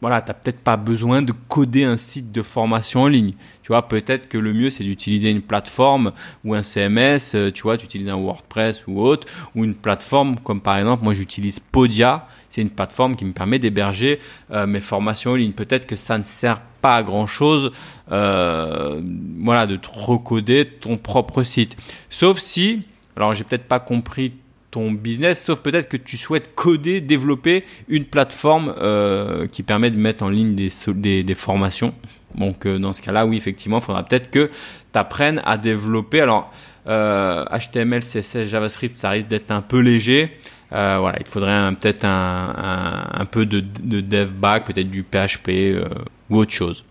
voilà, 0.00 0.22
tu 0.22 0.28
n'as 0.28 0.34
peut-être 0.34 0.60
pas 0.60 0.76
besoin 0.76 1.22
de 1.22 1.32
coder 1.48 1.84
un 1.84 1.96
site 1.96 2.32
de 2.32 2.42
formation 2.42 3.02
en 3.02 3.06
ligne. 3.08 3.32
Tu 3.62 3.68
vois, 3.68 3.88
peut-être 3.88 4.28
que 4.28 4.38
le 4.38 4.52
mieux, 4.52 4.70
c'est 4.70 4.84
d'utiliser 4.84 5.30
une 5.30 5.42
plateforme 5.42 6.12
ou 6.44 6.54
un 6.54 6.62
CMS, 6.62 7.34
euh, 7.34 7.50
tu 7.50 7.62
vois, 7.62 7.76
tu 7.76 7.84
utilises 7.84 8.08
un 8.08 8.16
WordPress 8.16 8.86
ou 8.86 9.00
autre, 9.00 9.26
ou 9.54 9.64
une 9.64 9.74
plateforme 9.74 10.36
comme 10.40 10.60
par 10.60 10.78
exemple, 10.78 11.04
moi 11.04 11.14
j'utilise 11.14 11.58
Podia, 11.58 12.26
c'est 12.48 12.62
une 12.62 12.70
plateforme 12.70 13.16
qui 13.16 13.24
me 13.24 13.32
permet 13.32 13.58
d'héberger 13.58 14.20
euh, 14.52 14.66
mes 14.66 14.80
formations 14.80 15.32
en 15.32 15.34
ligne. 15.34 15.52
Peut-être 15.52 15.86
que 15.86 15.96
ça 15.96 16.16
ne 16.16 16.22
sert 16.22 16.60
pas 16.80 16.96
à 16.96 17.02
grand 17.02 17.26
chose, 17.26 17.72
euh, 18.12 19.00
voilà, 19.40 19.66
de 19.66 19.78
recoder 19.92 20.66
ton 20.66 20.96
propre 20.96 21.42
site. 21.42 21.76
Sauf 22.08 22.38
si, 22.38 22.84
alors 23.16 23.34
j'ai 23.34 23.44
peut-être 23.44 23.66
pas 23.66 23.80
compris 23.80 24.32
ton 24.70 24.92
business, 24.92 25.42
sauf 25.42 25.60
peut-être 25.60 25.88
que 25.88 25.96
tu 25.96 26.16
souhaites 26.16 26.54
coder, 26.54 27.00
développer 27.00 27.64
une 27.88 28.04
plateforme 28.04 28.74
euh, 28.78 29.46
qui 29.46 29.62
permet 29.62 29.90
de 29.90 29.96
mettre 29.96 30.24
en 30.24 30.28
ligne 30.28 30.54
des, 30.54 30.70
des, 30.88 31.22
des 31.22 31.34
formations. 31.34 31.94
Donc 32.34 32.66
euh, 32.66 32.78
dans 32.78 32.92
ce 32.92 33.00
cas-là, 33.02 33.26
oui, 33.26 33.36
effectivement, 33.36 33.78
il 33.78 33.84
faudra 33.84 34.02
peut-être 34.02 34.30
que 34.30 34.46
tu 34.92 34.98
apprennes 34.98 35.40
à 35.44 35.56
développer. 35.56 36.20
Alors, 36.20 36.52
euh, 36.86 37.44
HTML, 37.46 38.02
CSS, 38.02 38.44
JavaScript, 38.44 38.98
ça 38.98 39.10
risque 39.10 39.28
d'être 39.28 39.50
un 39.50 39.62
peu 39.62 39.80
léger. 39.80 40.38
Euh, 40.72 40.98
voilà, 41.00 41.18
il 41.20 41.26
faudrait 41.26 41.74
peut-être 41.80 42.04
un, 42.04 42.54
un, 42.56 43.20
un, 43.20 43.24
peu 43.24 43.46
de, 43.46 43.60
de 43.60 44.00
dev 44.00 44.32
back, 44.32 44.66
peut-être 44.66 44.90
du 44.90 45.02
PHP 45.02 45.48
euh, 45.48 45.88
ou 46.28 46.38
autre 46.38 46.52
chose. 46.52 46.84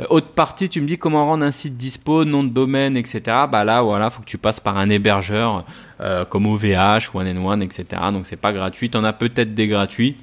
Euh, 0.00 0.06
autre 0.10 0.28
partie, 0.28 0.68
tu 0.68 0.80
me 0.80 0.86
dis 0.86 0.98
comment 0.98 1.26
rendre 1.26 1.44
un 1.44 1.52
site 1.52 1.76
dispo, 1.76 2.24
nom 2.24 2.44
de 2.44 2.50
domaine, 2.50 2.96
etc. 2.96 3.20
Bah 3.50 3.64
là, 3.64 3.82
voilà, 3.82 4.10
faut 4.10 4.20
que 4.20 4.26
tu 4.26 4.38
passes 4.38 4.60
par 4.60 4.76
un 4.76 4.88
hébergeur 4.88 5.64
euh, 6.00 6.24
comme 6.24 6.46
OVH, 6.46 7.10
One 7.14 7.38
and 7.38 7.60
etc. 7.60 7.84
Donc 8.12 8.26
c'est 8.26 8.36
pas 8.36 8.52
gratuit. 8.52 8.90
On 8.94 9.04
a 9.04 9.12
peut-être 9.12 9.54
des 9.54 9.68
gratuits. 9.68 10.16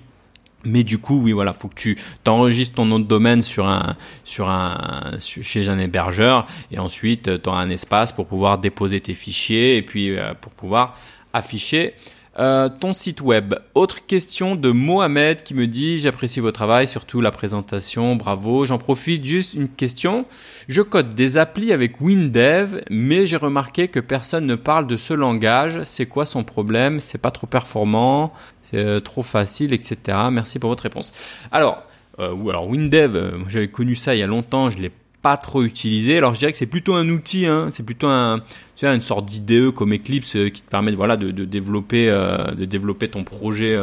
Mais 0.66 0.86
du 0.86 0.98
coup, 0.98 1.20
oui, 1.22 1.34
voilà, 1.34 1.52
faut 1.52 1.68
que 1.68 1.76
tu 1.76 1.98
t'enregistres 2.24 2.76
ton 2.76 2.86
nom 2.86 2.98
de 2.98 3.04
domaine 3.04 3.42
sur 3.42 3.68
un, 3.68 3.98
sur 4.24 4.50
un, 4.50 5.12
chez 5.20 5.68
un 5.68 5.78
hébergeur, 5.78 6.48
et 6.72 6.80
ensuite 6.80 7.42
tu 7.44 7.50
auras 7.50 7.62
un 7.62 7.70
espace 7.70 8.14
pour 8.14 8.28
pouvoir 8.28 8.60
déposer 8.60 9.02
tes 9.02 9.14
fichiers 9.14 9.76
et 9.76 9.82
puis 9.82 10.16
pour 10.40 10.54
pouvoir 10.54 10.98
afficher 11.34 11.96
euh, 12.40 12.68
ton 12.68 12.94
site 12.94 13.22
web. 13.22 13.54
Autre 13.76 14.06
question 14.08 14.56
de 14.56 14.72
Mohamed 14.72 15.44
qui 15.44 15.54
me 15.54 15.68
dit 15.68 16.00
j'apprécie 16.00 16.40
votre 16.40 16.56
travail, 16.56 16.88
surtout 16.88 17.22
la 17.22 17.30
présentation, 17.30 18.16
bravo. 18.16 18.66
J'en 18.66 18.80
profite 18.80 19.24
juste 19.24 19.54
une 19.54 19.70
question. 19.70 20.26
Je 20.68 20.82
code 20.82 21.14
des 21.14 21.38
applis 21.38 21.72
avec 21.72 22.02
WinDev, 22.02 22.82
mais 22.90 23.28
j'ai 23.28 23.38
remarqué 23.38 23.88
que 23.88 24.00
personne 24.00 24.48
ne 24.48 24.56
parle 24.56 24.88
de 24.88 24.98
ce 24.98 25.14
langage. 25.14 25.82
C'est 25.84 26.08
quoi 26.08 26.26
son 26.26 26.44
problème? 26.44 27.00
C'est 27.00 27.22
pas 27.22 27.32
trop 27.32 27.46
performant, 27.46 28.34
c'est 28.64 28.78
euh, 28.78 29.00
trop 29.00 29.22
facile, 29.22 29.72
etc. 29.72 30.18
Merci 30.32 30.58
pour 30.58 30.72
votre 30.72 30.84
réponse. 30.84 31.14
Alors, 31.52 31.84
euh, 32.18 32.50
alors 32.50 32.68
WinDev, 32.68 33.46
j'avais 33.48 33.68
connu 33.68 33.96
ça 33.96 34.16
il 34.16 34.20
y 34.20 34.24
a 34.24 34.28
longtemps, 34.28 34.72
je 34.72 34.80
l'ai 34.80 34.92
pas 35.24 35.38
trop 35.38 35.64
utilisé. 35.64 36.18
Alors 36.18 36.34
je 36.34 36.40
dirais 36.40 36.52
que 36.52 36.58
c'est 36.58 36.66
plutôt 36.66 36.94
un 36.94 37.10
outil, 37.10 37.48
hein. 37.48 37.70
c'est 37.72 37.86
plutôt 37.86 38.08
un, 38.08 38.44
tu 38.76 38.86
vois, 38.86 38.96
une 38.96 39.02
sorte 39.02 39.26
d'IDE 39.26 39.72
comme 39.72 39.94
Eclipse 39.94 40.38
qui 40.54 40.62
te 40.62 40.70
permet 40.70 40.92
voilà, 40.94 41.18
de, 41.18 41.32
de 41.32 41.46
développer, 41.46 42.08
de 42.08 42.66
développer 42.66 43.10
ton 43.10 43.24
projet 43.24 43.78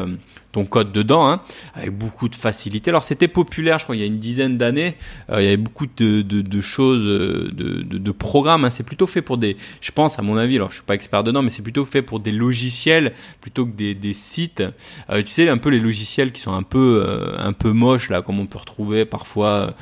ton 0.53 0.65
code 0.65 0.93
dedans, 0.93 1.29
hein, 1.29 1.41
avec 1.75 1.97
beaucoup 1.97 2.29
de 2.29 2.35
facilité. 2.35 2.91
Alors 2.91 3.05
c'était 3.05 3.29
populaire, 3.29 3.79
je 3.79 3.85
crois, 3.85 3.97
il 3.97 4.01
y 4.01 4.03
a 4.03 4.07
une 4.07 4.19
dizaine 4.19 4.57
d'années. 4.57 4.97
Euh, 5.31 5.41
il 5.41 5.45
y 5.45 5.49
avait 5.49 5.57
beaucoup 5.57 5.87
de, 5.87 6.23
de, 6.23 6.61
choses, 6.61 7.07
euh, 7.07 7.51
de, 7.53 7.83
de, 7.83 8.13
programmes. 8.13 8.65
Hein. 8.65 8.71
C'est 8.71 8.83
plutôt 8.83 9.07
fait 9.07 9.23
pour 9.23 9.39
des, 9.39 9.57
je 9.81 9.93
pense 9.93 10.19
à 10.19 10.23
mon 10.23 10.37
avis, 10.37 10.57
alors 10.57 10.71
je 10.71 10.77
suis 10.77 10.85
pas 10.85 10.95
expert 10.95 11.23
dedans, 11.23 11.43
mais 11.43 11.51
c'est 11.51 11.63
plutôt 11.63 11.85
fait 11.85 12.03
pour 12.03 12.21
des 12.21 12.33
logiciels 12.33 13.13
plutôt 13.41 13.65
que 13.65 13.73
des, 13.73 13.95
des 13.95 14.15
sites. 14.15 14.63
Euh, 15.11 15.23
tu 15.23 15.29
sais, 15.29 15.49
un 15.49 15.59
peu 15.59 15.71
les 15.71 15.81
logiciels 15.81 16.33
qui 16.33 16.41
sont 16.41 16.55
un 16.55 16.63
peu, 16.63 17.05
euh, 17.07 17.33
un 17.37 17.53
peu 17.53 17.73
moches 17.73 18.11
là, 18.11 18.23
comme 18.23 18.41
on 18.41 18.47
peut 18.47 18.59
retrouver 18.59 19.05
parfois 19.05 19.75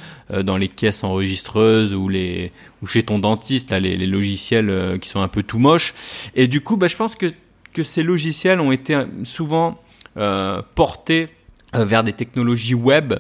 dans 0.45 0.59
les 0.59 0.69
caisses 0.69 1.05
enregistreuses 1.05 1.95
ou 1.95 2.11
les, 2.11 2.53
ou 2.83 2.87
chez 2.87 3.03
ton 3.03 3.19
dentiste 3.19 3.71
là, 3.71 3.81
les, 3.81 3.97
les 3.97 4.07
logiciels 4.07 4.99
qui 5.01 5.09
sont 5.09 5.21
un 5.21 5.29
peu 5.29 5.43
tout 5.43 5.59
moches. 5.59 5.95
Et 6.35 6.47
du 6.49 6.61
coup, 6.61 6.77
bah, 6.77 6.89
je 6.89 6.97
pense 6.97 7.15
que 7.15 7.33
que 7.73 7.83
ces 7.83 8.03
logiciels 8.03 8.61
ont 8.61 8.73
été 8.73 8.97
souvent 9.25 9.81
euh, 10.17 10.63
porté 10.75 11.29
euh, 11.77 11.85
vers 11.85 12.03
des 12.03 12.13
technologies 12.13 12.75
web. 12.75 13.15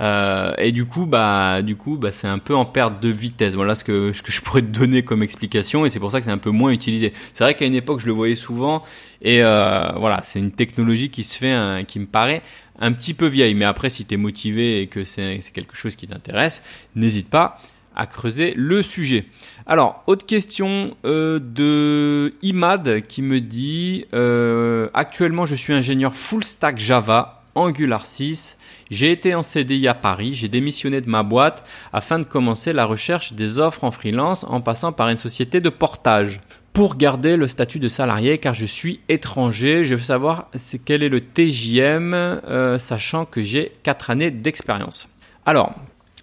Euh, 0.00 0.52
et 0.58 0.72
du 0.72 0.86
coup 0.86 1.06
bah 1.06 1.62
du 1.62 1.76
coup 1.76 1.96
bah 1.96 2.10
c'est 2.10 2.26
un 2.26 2.38
peu 2.38 2.54
en 2.54 2.64
perte 2.64 3.00
de 3.00 3.08
vitesse. 3.08 3.54
Voilà 3.54 3.76
ce 3.76 3.84
que 3.84 4.12
ce 4.12 4.22
que 4.22 4.32
je 4.32 4.40
pourrais 4.40 4.62
te 4.62 4.66
donner 4.66 5.04
comme 5.04 5.22
explication 5.22 5.86
et 5.86 5.90
c'est 5.90 6.00
pour 6.00 6.10
ça 6.10 6.18
que 6.18 6.24
c'est 6.24 6.32
un 6.32 6.38
peu 6.38 6.50
moins 6.50 6.72
utilisé. 6.72 7.12
C'est 7.32 7.44
vrai 7.44 7.54
qu'à 7.54 7.64
une 7.64 7.76
époque 7.76 8.00
je 8.00 8.06
le 8.06 8.12
voyais 8.12 8.34
souvent 8.34 8.82
et 9.22 9.42
euh, 9.42 9.92
voilà 9.96 10.20
c'est 10.22 10.40
une 10.40 10.50
technologie 10.50 11.10
qui 11.10 11.22
se 11.22 11.38
fait 11.38 11.84
qui 11.86 12.00
me 12.00 12.06
paraît 12.06 12.42
un 12.80 12.92
petit 12.92 13.14
peu 13.14 13.26
vieille. 13.26 13.54
Mais 13.54 13.66
après 13.66 13.88
si 13.88 14.04
tu 14.04 14.14
es 14.14 14.16
motivé 14.16 14.82
et 14.82 14.88
que 14.88 15.04
c'est 15.04 15.38
quelque 15.52 15.76
chose 15.76 15.94
qui 15.94 16.08
t'intéresse 16.08 16.64
n'hésite 16.96 17.30
pas 17.30 17.60
à 17.96 18.06
creuser 18.06 18.54
le 18.56 18.82
sujet. 18.82 19.24
Alors, 19.66 20.02
autre 20.06 20.26
question 20.26 20.96
euh, 21.04 21.38
de 21.38 22.34
Imad 22.42 23.06
qui 23.06 23.22
me 23.22 23.40
dit 23.40 24.06
euh, 24.14 24.88
actuellement 24.94 25.46
je 25.46 25.54
suis 25.54 25.72
ingénieur 25.72 26.14
full 26.14 26.44
stack 26.44 26.78
Java 26.78 27.42
Angular 27.54 28.04
6. 28.04 28.58
J'ai 28.90 29.10
été 29.10 29.34
en 29.34 29.42
CDI 29.42 29.88
à 29.88 29.94
Paris, 29.94 30.34
j'ai 30.34 30.48
démissionné 30.48 31.00
de 31.00 31.08
ma 31.08 31.22
boîte 31.22 31.66
afin 31.92 32.18
de 32.18 32.24
commencer 32.24 32.72
la 32.72 32.84
recherche 32.84 33.32
des 33.32 33.58
offres 33.58 33.84
en 33.84 33.90
freelance 33.90 34.44
en 34.44 34.60
passant 34.60 34.92
par 34.92 35.08
une 35.08 35.16
société 35.16 35.60
de 35.60 35.70
portage 35.70 36.40
pour 36.74 36.96
garder 36.96 37.36
le 37.36 37.46
statut 37.46 37.78
de 37.78 37.88
salarié 37.88 38.38
car 38.38 38.52
je 38.52 38.66
suis 38.66 39.00
étranger. 39.08 39.84
Je 39.84 39.94
veux 39.94 40.02
savoir 40.02 40.50
quel 40.84 41.02
est 41.02 41.08
le 41.08 41.20
TJM 41.20 42.12
euh, 42.14 42.78
sachant 42.78 43.24
que 43.24 43.42
j'ai 43.42 43.72
4 43.84 44.10
années 44.10 44.30
d'expérience. 44.30 45.08
Alors, 45.46 45.72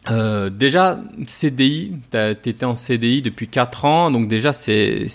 euh, 0.09 0.49
déjà, 0.49 0.99
CDI, 1.27 1.93
tu 2.11 2.49
étais 2.49 2.65
en 2.65 2.73
CDI 2.73 3.21
depuis 3.21 3.47
4 3.47 3.85
ans, 3.85 4.09
donc 4.09 4.27
déjà 4.27 4.51
c'est 4.51 5.07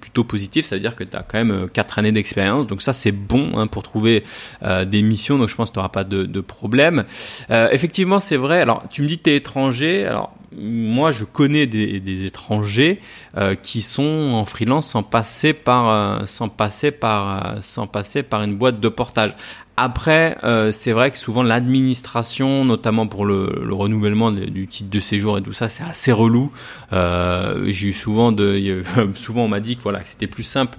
plutôt 0.00 0.24
positif, 0.24 0.64
ça 0.64 0.76
veut 0.76 0.80
dire 0.80 0.96
que 0.96 1.04
tu 1.04 1.14
as 1.14 1.22
quand 1.22 1.44
même 1.44 1.68
4 1.68 1.98
euh, 1.98 2.00
années 2.00 2.12
d'expérience, 2.12 2.66
donc 2.66 2.80
ça 2.80 2.94
c'est 2.94 3.12
bon 3.12 3.58
hein, 3.58 3.66
pour 3.66 3.82
trouver 3.82 4.24
euh, 4.62 4.86
des 4.86 5.02
missions, 5.02 5.36
donc 5.36 5.50
je 5.50 5.56
pense 5.56 5.68
que 5.68 5.74
tu 5.74 5.78
n'auras 5.78 5.90
pas 5.90 6.04
de, 6.04 6.24
de 6.24 6.40
problème. 6.40 7.04
Euh, 7.50 7.68
effectivement, 7.70 8.18
c'est 8.18 8.38
vrai, 8.38 8.62
alors 8.62 8.84
tu 8.90 9.02
me 9.02 9.08
dis 9.08 9.18
que 9.18 9.24
tu 9.24 9.30
es 9.30 9.36
étranger, 9.36 10.06
alors 10.06 10.32
moi 10.56 11.10
je 11.10 11.24
connais 11.24 11.66
des, 11.66 12.00
des 12.00 12.24
étrangers 12.24 13.00
euh, 13.36 13.56
qui 13.56 13.82
sont 13.82 14.30
en 14.32 14.44
freelance 14.44 14.88
sans 14.88 15.02
passer 15.02 15.52
par, 15.52 16.26
sans, 16.28 16.48
passer 16.48 16.92
par, 16.92 17.56
sans 17.60 17.86
passer 17.86 18.22
par 18.22 18.42
une 18.42 18.54
boîte 18.54 18.80
de 18.80 18.88
portage. 18.88 19.34
Après, 19.76 20.38
euh, 20.44 20.70
c'est 20.72 20.92
vrai 20.92 21.10
que 21.10 21.18
souvent 21.18 21.42
l'administration, 21.42 22.64
notamment 22.64 23.08
pour 23.08 23.26
le, 23.26 23.62
le 23.64 23.74
renouvellement 23.74 24.30
du 24.30 24.68
titre 24.68 24.88
de 24.88 25.00
séjour 25.00 25.36
et 25.36 25.42
tout 25.42 25.52
ça, 25.52 25.68
c'est 25.68 25.82
assez 25.82 26.12
relou. 26.12 26.52
Euh, 26.92 27.64
J'ai 27.68 27.88
eu 27.88 27.92
souvent 27.92 28.30
de, 28.30 28.84
souvent 29.16 29.42
on 29.44 29.48
m'a 29.48 29.58
dit 29.58 29.76
que 29.76 29.82
voilà, 29.82 30.04
c'était 30.04 30.28
plus 30.28 30.44
simple 30.44 30.78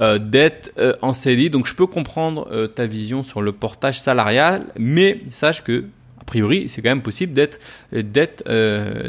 euh, 0.00 0.18
d'être 0.18 0.72
euh, 0.78 0.94
en 1.02 1.12
CDI. 1.12 1.50
Donc 1.50 1.66
je 1.66 1.74
peux 1.74 1.86
comprendre 1.86 2.48
euh, 2.50 2.66
ta 2.66 2.86
vision 2.86 3.22
sur 3.22 3.42
le 3.42 3.52
portage 3.52 4.00
salarial, 4.00 4.66
mais 4.78 5.20
sache 5.30 5.62
que 5.62 5.84
a 6.18 6.24
priori 6.24 6.68
c'est 6.68 6.80
quand 6.80 6.90
même 6.90 7.02
possible 7.02 7.34
d'être 7.34 7.58
d'être 7.92 8.44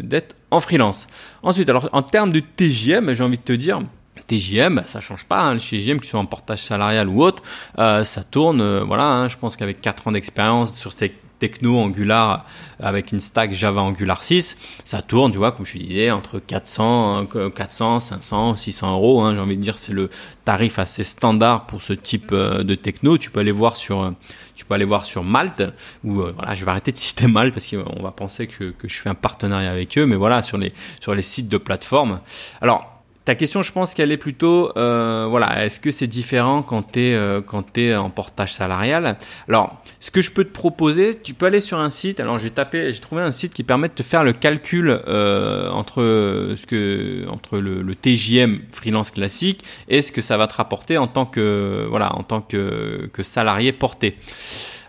d'être 0.02 0.36
en 0.50 0.60
freelance. 0.60 1.08
Ensuite, 1.44 1.70
alors 1.70 1.88
en 1.94 2.02
termes 2.02 2.32
de 2.32 2.42
TJM, 2.42 3.14
j'ai 3.14 3.24
envie 3.24 3.38
de 3.38 3.44
te 3.44 3.54
dire 3.54 3.80
TJM, 4.32 4.84
ça 4.88 5.02
change 5.02 5.26
pas. 5.26 5.42
Hein, 5.42 5.56
le 5.56 5.60
TJM, 5.60 6.00
que 6.00 6.06
ce 6.06 6.12
soit 6.12 6.20
en 6.20 6.26
portage 6.26 6.64
salarial 6.64 7.10
ou 7.10 7.22
autre, 7.22 7.44
euh, 7.80 8.06
ça 8.06 8.24
tourne. 8.24 8.62
Euh, 8.62 8.84
voilà, 8.84 9.06
hein, 9.06 9.28
je 9.28 9.38
pense 9.38 9.58
qu'avec 9.58 9.82
4 9.82 10.08
ans 10.08 10.12
d'expérience 10.12 10.74
sur 10.74 10.94
ces 10.94 11.14
techno 11.40 11.80
Angular 11.80 12.46
avec 12.80 13.12
une 13.12 13.20
stack 13.20 13.52
Java 13.56 13.82
Angular 13.82 14.22
6, 14.22 14.58
ça 14.84 15.02
tourne, 15.02 15.32
tu 15.32 15.40
vois, 15.40 15.52
comme 15.52 15.66
je 15.66 15.76
disais, 15.80 16.12
entre 16.12 16.38
400, 16.38 17.26
400, 17.56 18.00
500, 18.00 18.58
600 18.58 18.94
euros. 18.94 19.22
Hein, 19.22 19.34
J'ai 19.34 19.42
envie 19.42 19.58
de 19.58 19.62
dire, 19.62 19.80
c'est 19.80 19.92
le 19.92 20.12
tarif 20.46 20.78
assez 20.78 21.04
standard 21.04 21.66
pour 21.66 21.82
ce 21.82 21.94
type 21.94 22.30
euh, 22.32 22.64
de 22.64 22.76
techno. 22.76 23.18
Tu 23.18 23.32
peux 23.32 23.40
aller 23.40 23.52
voir 23.52 23.76
sur, 23.76 24.14
tu 24.56 24.66
peux 24.66 24.76
aller 24.76 24.86
voir 24.86 25.04
sur 25.04 25.24
Malte. 25.24 25.64
Ou 26.04 26.14
voilà, 26.14 26.54
je 26.54 26.64
vais 26.64 26.70
arrêter 26.70 26.92
de 26.92 26.98
citer 26.98 27.26
Malte 27.26 27.56
parce 27.56 27.66
qu'on 27.66 28.04
va 28.04 28.12
penser 28.12 28.46
que, 28.46 28.76
je 28.84 29.02
fais 29.02 29.10
un 29.10 29.16
partenariat 29.16 29.72
avec 29.72 29.98
eux, 29.98 30.06
mais 30.06 30.16
voilà, 30.16 30.44
sur 30.44 30.60
les 30.60 30.74
sur 31.00 31.16
les 31.16 31.24
sites 31.24 31.50
de 31.50 31.58
plateforme. 31.58 32.20
Alors 32.62 33.01
ta 33.24 33.36
question, 33.36 33.62
je 33.62 33.72
pense 33.72 33.94
qu'elle 33.94 34.12
est 34.12 34.18
plutôt, 34.18 34.76
euh, 34.78 35.28
voilà, 35.30 35.64
est-ce 35.64 35.80
que 35.80 35.92
c'est 35.92 36.08
différent 36.08 36.64
quand 36.64 36.94
tu 36.94 37.02
es, 37.02 37.14
euh, 37.14 38.00
en 38.00 38.10
portage 38.10 38.54
salarial? 38.54 39.18
Alors, 39.48 39.80
ce 40.00 40.10
que 40.10 40.22
je 40.22 40.32
peux 40.32 40.44
te 40.44 40.52
proposer, 40.52 41.14
tu 41.14 41.36
peux 41.36 41.46
aller 41.46 41.62
sur 41.62 41.80
un 41.80 41.92
site. 41.92 42.20
Alors, 42.20 42.40
j'ai 42.40 42.50
tapé, 42.50 42.92
j'ai 42.92 43.00
trouvé 43.00 43.22
un 43.22 43.32
site 43.32 43.54
qui 43.54 43.64
permet 43.64 43.90
de 43.90 43.94
te 43.94 44.02
faire 44.02 44.24
le 44.24 44.34
calcul 44.34 44.90
euh, 44.90 45.70
entre 45.70 46.02
ce 46.58 46.66
que, 46.66 47.28
entre 47.30 47.60
le, 47.60 47.84
le, 47.84 47.96
TJM 47.96 48.62
freelance 48.72 49.12
classique 49.12 49.64
et 49.88 50.02
ce 50.02 50.12
que 50.12 50.22
ça 50.22 50.38
va 50.38 50.48
te 50.48 50.56
rapporter 50.56 50.98
en 50.98 51.08
tant 51.08 51.28
que, 51.28 51.86
voilà, 51.90 52.16
en 52.16 52.24
tant 52.24 52.42
que, 52.42 53.08
que 53.14 53.22
salarié 53.22 53.72
porté. 53.72 54.18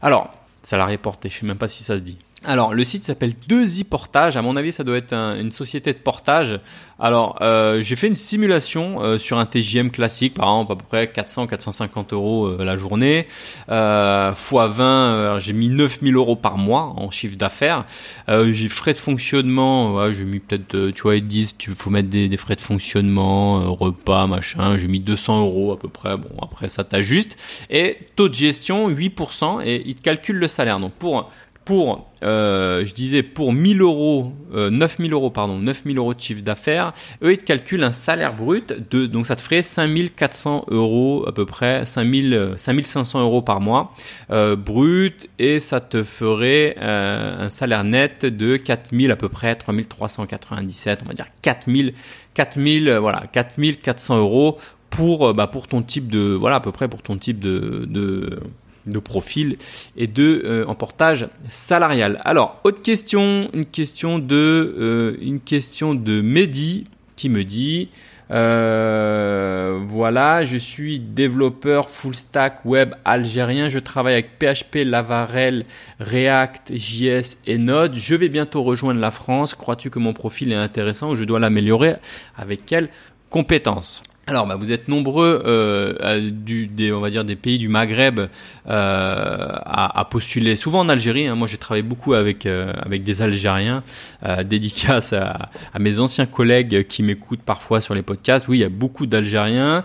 Alors, 0.00 0.30
salarié 0.62 0.96
porté, 0.96 1.28
je 1.28 1.40
sais 1.40 1.46
même 1.46 1.58
pas 1.58 1.68
si 1.68 1.82
ça 1.82 1.98
se 1.98 2.02
dit. 2.02 2.18
Alors, 2.44 2.74
le 2.74 2.82
site 2.82 3.04
s'appelle 3.04 3.34
2i 3.48 3.84
Portage. 3.84 4.36
À 4.36 4.42
mon 4.42 4.56
avis, 4.56 4.72
ça 4.72 4.82
doit 4.82 4.96
être 4.96 5.12
une 5.12 5.52
société 5.52 5.92
de 5.92 5.98
portage. 5.98 6.58
Alors, 6.98 7.38
euh, 7.40 7.82
j'ai 7.82 7.94
fait 7.94 8.08
une 8.08 8.16
simulation 8.16 9.00
euh, 9.02 9.18
sur 9.18 9.38
un 9.38 9.46
TJM 9.46 9.90
classique, 9.90 10.34
par 10.34 10.48
exemple 10.48 10.72
à 10.72 10.76
peu 10.76 10.84
près 10.84 11.04
400-450 11.06 12.14
euros 12.14 12.46
euh, 12.46 12.64
la 12.64 12.76
journée, 12.76 13.28
euh, 13.68 14.34
fois 14.34 14.66
20. 14.68 15.38
j'ai 15.38 15.52
mis 15.52 15.68
9000 15.68 16.16
euros 16.16 16.34
par 16.34 16.58
mois 16.58 16.94
en 16.96 17.10
chiffre 17.12 17.36
d'affaires. 17.36 17.86
j'ai 18.28 18.68
frais 18.68 18.92
de 18.92 18.98
fonctionnement. 18.98 19.94
Ouais, 19.94 20.12
j'ai 20.12 20.24
mis 20.24 20.40
peut-être, 20.40 20.90
tu 20.90 21.02
vois, 21.02 21.16
ils 21.16 21.26
disent, 21.26 21.56
tu 21.56 21.74
faut 21.74 21.90
mettre 21.90 22.08
des, 22.08 22.28
des 22.28 22.36
frais 22.36 22.56
de 22.56 22.60
fonctionnement, 22.60 23.72
repas, 23.72 24.26
machin. 24.26 24.76
J'ai 24.78 24.88
mis 24.88 25.00
200 25.00 25.40
euros 25.40 25.72
à 25.72 25.78
peu 25.78 25.88
près. 25.88 26.16
Bon, 26.16 26.30
après 26.42 26.68
ça 26.68 26.82
t'ajuste. 26.82 27.36
Et 27.70 27.98
taux 28.16 28.28
de 28.28 28.34
gestion 28.34 28.90
8% 28.90 29.64
et 29.64 29.82
ils 29.86 29.94
te 29.94 30.02
calculent 30.02 30.38
le 30.38 30.48
salaire. 30.48 30.80
Donc 30.80 30.92
pour 30.92 31.30
pour, 31.64 32.10
euh, 32.24 32.84
je 32.84 32.92
disais, 32.92 33.22
pour 33.22 33.52
1000 33.52 33.82
euros, 33.82 34.32
euh, 34.54 34.70
9000 34.70 35.12
euros, 35.12 35.30
pardon, 35.30 35.58
9000 35.58 35.96
euros 35.98 36.14
de 36.14 36.20
chiffre 36.20 36.42
d'affaires, 36.42 36.92
eux, 37.22 37.32
ils 37.32 37.38
te 37.38 37.44
calculent 37.44 37.84
un 37.84 37.92
salaire 37.92 38.34
brut 38.34 38.72
de, 38.90 39.06
donc 39.06 39.26
ça 39.26 39.36
te 39.36 39.42
ferait 39.42 39.62
5400 39.62 40.66
euros 40.68 41.24
à 41.28 41.32
peu 41.32 41.46
près, 41.46 41.86
5000, 41.86 42.54
5500 42.56 43.18
euh, 43.18 43.22
euros 43.22 43.42
par 43.42 43.60
mois, 43.60 43.94
euh, 44.30 44.56
brut, 44.56 45.28
et 45.38 45.60
ça 45.60 45.80
te 45.80 46.02
ferait 46.02 46.76
euh, 46.80 47.46
un 47.46 47.48
salaire 47.48 47.84
net 47.84 48.26
de 48.26 48.56
4000 48.56 49.12
à 49.12 49.16
peu 49.16 49.28
près, 49.28 49.54
3397, 49.54 51.00
on 51.04 51.08
va 51.08 51.14
dire 51.14 51.26
4000, 51.42 51.94
4000, 52.34 52.88
euh, 52.88 52.98
voilà, 52.98 53.24
4400 53.32 54.18
euros 54.18 54.58
pour, 54.90 55.32
bah, 55.32 55.46
pour 55.46 55.68
ton 55.68 55.80
type 55.82 56.08
de, 56.08 56.34
voilà, 56.34 56.56
à 56.56 56.60
peu 56.60 56.72
près 56.72 56.88
pour 56.88 57.02
ton 57.02 57.16
type 57.16 57.38
de, 57.38 57.86
de 57.88 58.40
de 58.86 58.98
profil 58.98 59.56
et 59.96 60.06
de 60.06 60.42
euh, 60.44 60.64
en 60.66 60.74
portage 60.74 61.28
salarial. 61.48 62.20
Alors, 62.24 62.60
autre 62.64 62.82
question, 62.82 63.48
une 63.54 63.66
question 63.66 64.18
de 64.18 64.74
euh, 64.78 65.16
une 65.20 65.40
question 65.40 65.94
de 65.94 66.20
Mehdi 66.20 66.84
qui 67.16 67.28
me 67.28 67.44
dit 67.44 67.88
Euh, 68.30 69.78
voilà, 69.84 70.42
je 70.44 70.56
suis 70.56 70.98
développeur 70.98 71.90
full 71.90 72.14
stack 72.14 72.64
web 72.64 72.94
algérien. 73.04 73.68
Je 73.68 73.78
travaille 73.78 74.14
avec 74.14 74.38
PHP, 74.38 74.84
Laravel, 74.86 75.66
React, 76.00 76.72
JS 76.74 77.42
et 77.46 77.58
Node. 77.58 77.94
Je 77.94 78.14
vais 78.14 78.30
bientôt 78.30 78.62
rejoindre 78.62 79.00
la 79.00 79.10
France. 79.10 79.54
Crois-tu 79.54 79.90
que 79.90 79.98
mon 79.98 80.14
profil 80.14 80.50
est 80.50 80.56
intéressant 80.56 81.10
ou 81.10 81.16
je 81.16 81.24
dois 81.24 81.40
l'améliorer? 81.40 81.96
Avec 82.36 82.64
quelles 82.64 82.88
compétences 83.28 84.02
alors, 84.28 84.46
bah, 84.46 84.54
vous 84.54 84.70
êtes 84.70 84.86
nombreux 84.86 85.42
euh, 85.46 86.30
des, 86.30 86.92
on 86.92 87.00
va 87.00 87.10
dire 87.10 87.24
des 87.24 87.34
pays 87.34 87.58
du 87.58 87.66
Maghreb 87.66 88.20
euh, 88.20 88.28
à, 88.66 90.06
postuler. 90.08 90.54
Souvent 90.54 90.78
en 90.78 90.88
Algérie. 90.88 91.26
Hein. 91.26 91.34
moi, 91.34 91.48
j'ai 91.48 91.56
travaillé 91.56 91.82
beaucoup 91.82 92.14
avec 92.14 92.46
euh, 92.46 92.72
avec 92.82 93.02
des 93.02 93.20
Algériens. 93.20 93.82
Dédicace 94.44 95.12
à, 95.12 95.50
mes 95.80 95.98
anciens 95.98 96.26
collègues 96.26 96.86
qui 96.86 97.02
m'écoutent 97.02 97.42
parfois 97.42 97.80
sur 97.80 97.94
les 97.94 98.02
podcasts. 98.02 98.46
Oui, 98.46 98.58
il 98.58 98.60
y 98.60 98.64
a 98.64 98.68
beaucoup 98.68 99.06
d'Algériens, 99.06 99.82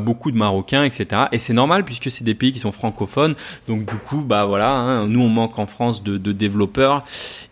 beaucoup 0.00 0.30
de 0.30 0.36
Marocains, 0.36 0.84
etc. 0.84 1.22
Et 1.32 1.38
c'est 1.38 1.52
normal 1.52 1.84
puisque 1.84 2.10
c'est 2.10 2.22
des 2.22 2.34
pays 2.34 2.52
qui 2.52 2.60
sont 2.60 2.70
francophones. 2.70 3.34
Donc 3.66 3.86
du 3.86 3.96
coup, 3.96 4.20
bah 4.20 4.44
voilà, 4.44 4.70
hein, 4.70 5.08
nous 5.08 5.20
on 5.20 5.28
manque 5.28 5.58
en 5.58 5.66
France 5.66 6.04
de, 6.04 6.16
de 6.16 6.30
développeurs. 6.32 7.04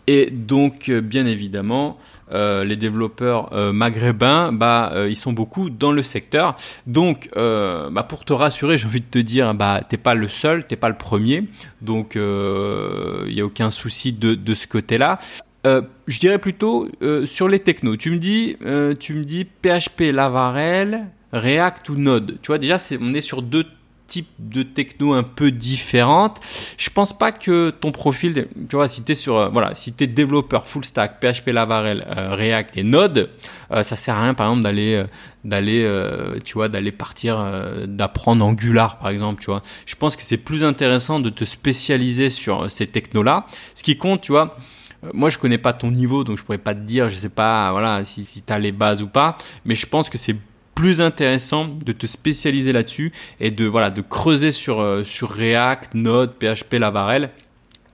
Et 0.07 0.31
donc, 0.31 0.91
bien 0.91 1.27
évidemment, 1.27 1.99
euh, 2.33 2.65
les 2.65 2.77
développeurs 2.77 3.53
euh, 3.53 3.73
maghrébins, 3.73 4.53
bah, 4.53 4.93
euh, 4.95 5.09
ils 5.09 5.17
sont 5.17 5.33
beaucoup 5.33 5.71
dans 5.71 5.93
le 5.93 6.03
secteur. 6.03 6.57
Donc, 6.87 7.29
bah, 7.35 8.07
pour 8.09 8.25
te 8.25 8.33
rassurer, 8.33 8.79
j'ai 8.79 8.87
envie 8.87 9.01
de 9.01 9.07
te 9.07 9.19
dire, 9.19 9.55
bah, 9.55 9.81
t'es 9.89 9.97
pas 9.97 10.15
le 10.15 10.29
seul, 10.29 10.67
t'es 10.67 10.77
pas 10.77 10.89
le 10.89 10.97
premier. 10.97 11.45
Donc, 11.81 12.15
il 12.15 13.33
y 13.33 13.41
a 13.41 13.45
aucun 13.45 13.71
souci 13.71 14.13
de, 14.13 14.55
ce 14.55 14.67
côté-là. 14.67 15.19
je 15.65 16.19
dirais 16.19 16.39
plutôt 16.39 16.89
sur 17.27 17.49
les 17.49 17.61
technos. 17.61 17.97
Tu 17.97 18.11
me 18.11 18.19
dis, 18.19 18.57
tu 18.99 19.15
me 19.15 19.25
dis 19.25 19.45
PHP, 19.45 20.13
Laravel, 20.13 21.07
React 21.33 21.89
ou 21.91 21.95
Node. 21.97 22.39
Tu 22.43 22.49
vois 22.49 22.59
déjà, 22.59 22.79
c'est, 22.79 22.99
on 23.01 23.15
est 23.15 23.21
sur 23.21 23.43
deux 23.43 23.65
type 24.11 24.29
de 24.41 24.63
techno 24.63 25.15
un 25.15 25.23
peu 25.23 25.51
différente. 25.53 26.41
Je 26.77 26.91
pense 26.91 27.17
pas 27.17 27.31
que 27.31 27.71
ton 27.71 27.93
profil, 27.93 28.49
tu 28.69 28.77
vois, 28.77 28.89
si 28.89 29.03
t'es 29.03 29.15
sur, 29.15 29.37
euh, 29.37 29.49
voilà, 29.49 29.75
si 29.77 29.93
t'es 29.93 30.09
développeur 30.09 30.67
full 30.67 30.85
stack, 30.85 31.21
PHP, 31.21 31.53
Laravel, 31.53 32.05
euh, 32.17 32.35
React 32.35 32.77
et 32.77 32.83
Node, 32.83 33.31
euh, 33.71 33.83
ça 33.85 33.97
sert 33.97 34.17
à 34.17 34.25
rien, 34.25 34.35
par 34.35 34.49
exemple, 34.49 34.65
d'aller, 34.65 35.05
d'aller, 35.45 35.89
tu 36.45 36.55
vois, 36.55 36.69
d'aller 36.69 36.93
partir, 36.93 37.43
d'apprendre 37.87 38.45
Angular, 38.45 38.99
par 38.99 39.11
exemple, 39.11 39.41
tu 39.41 39.47
vois. 39.47 39.63
Je 39.87 39.95
pense 39.95 40.17
que 40.17 40.23
c'est 40.23 40.37
plus 40.37 40.65
intéressant 40.65 41.21
de 41.21 41.31
te 41.31 41.45
spécialiser 41.45 42.29
sur 42.29 42.71
ces 42.71 42.89
technos-là. 42.89 43.47
Ce 43.75 43.85
qui 43.85 43.97
compte, 43.97 44.21
tu 44.21 44.33
vois, 44.33 44.57
moi 45.15 45.31
je 45.31 45.39
connais 45.39 45.57
pas 45.57 45.73
ton 45.73 45.91
niveau 45.91 46.25
donc 46.25 46.37
je 46.37 46.45
pourrais 46.45 46.59
pas 46.59 46.75
te 46.75 46.81
dire 46.81 47.09
je 47.09 47.15
sais 47.15 47.31
pas 47.31 47.73
voilà 47.73 48.05
si 48.05 48.23
si 48.23 48.43
tu 48.43 48.53
as 48.53 48.59
les 48.59 48.71
bases 48.71 49.01
ou 49.01 49.07
pas 49.07 49.39
mais 49.65 49.75
je 49.75 49.87
pense 49.87 50.11
que 50.11 50.19
c'est 50.19 50.37
plus 50.81 51.03
intéressant 51.03 51.67
de 51.67 51.93
te 51.93 52.07
spécialiser 52.07 52.73
là-dessus 52.73 53.13
et 53.39 53.51
de 53.51 53.67
voilà 53.67 53.91
de 53.91 54.01
creuser 54.01 54.51
sur 54.51 54.81
euh, 54.81 55.05
sur 55.05 55.29
React, 55.29 55.93
Node, 55.93 56.33
PHP, 56.39 56.77
Laravel. 56.79 57.29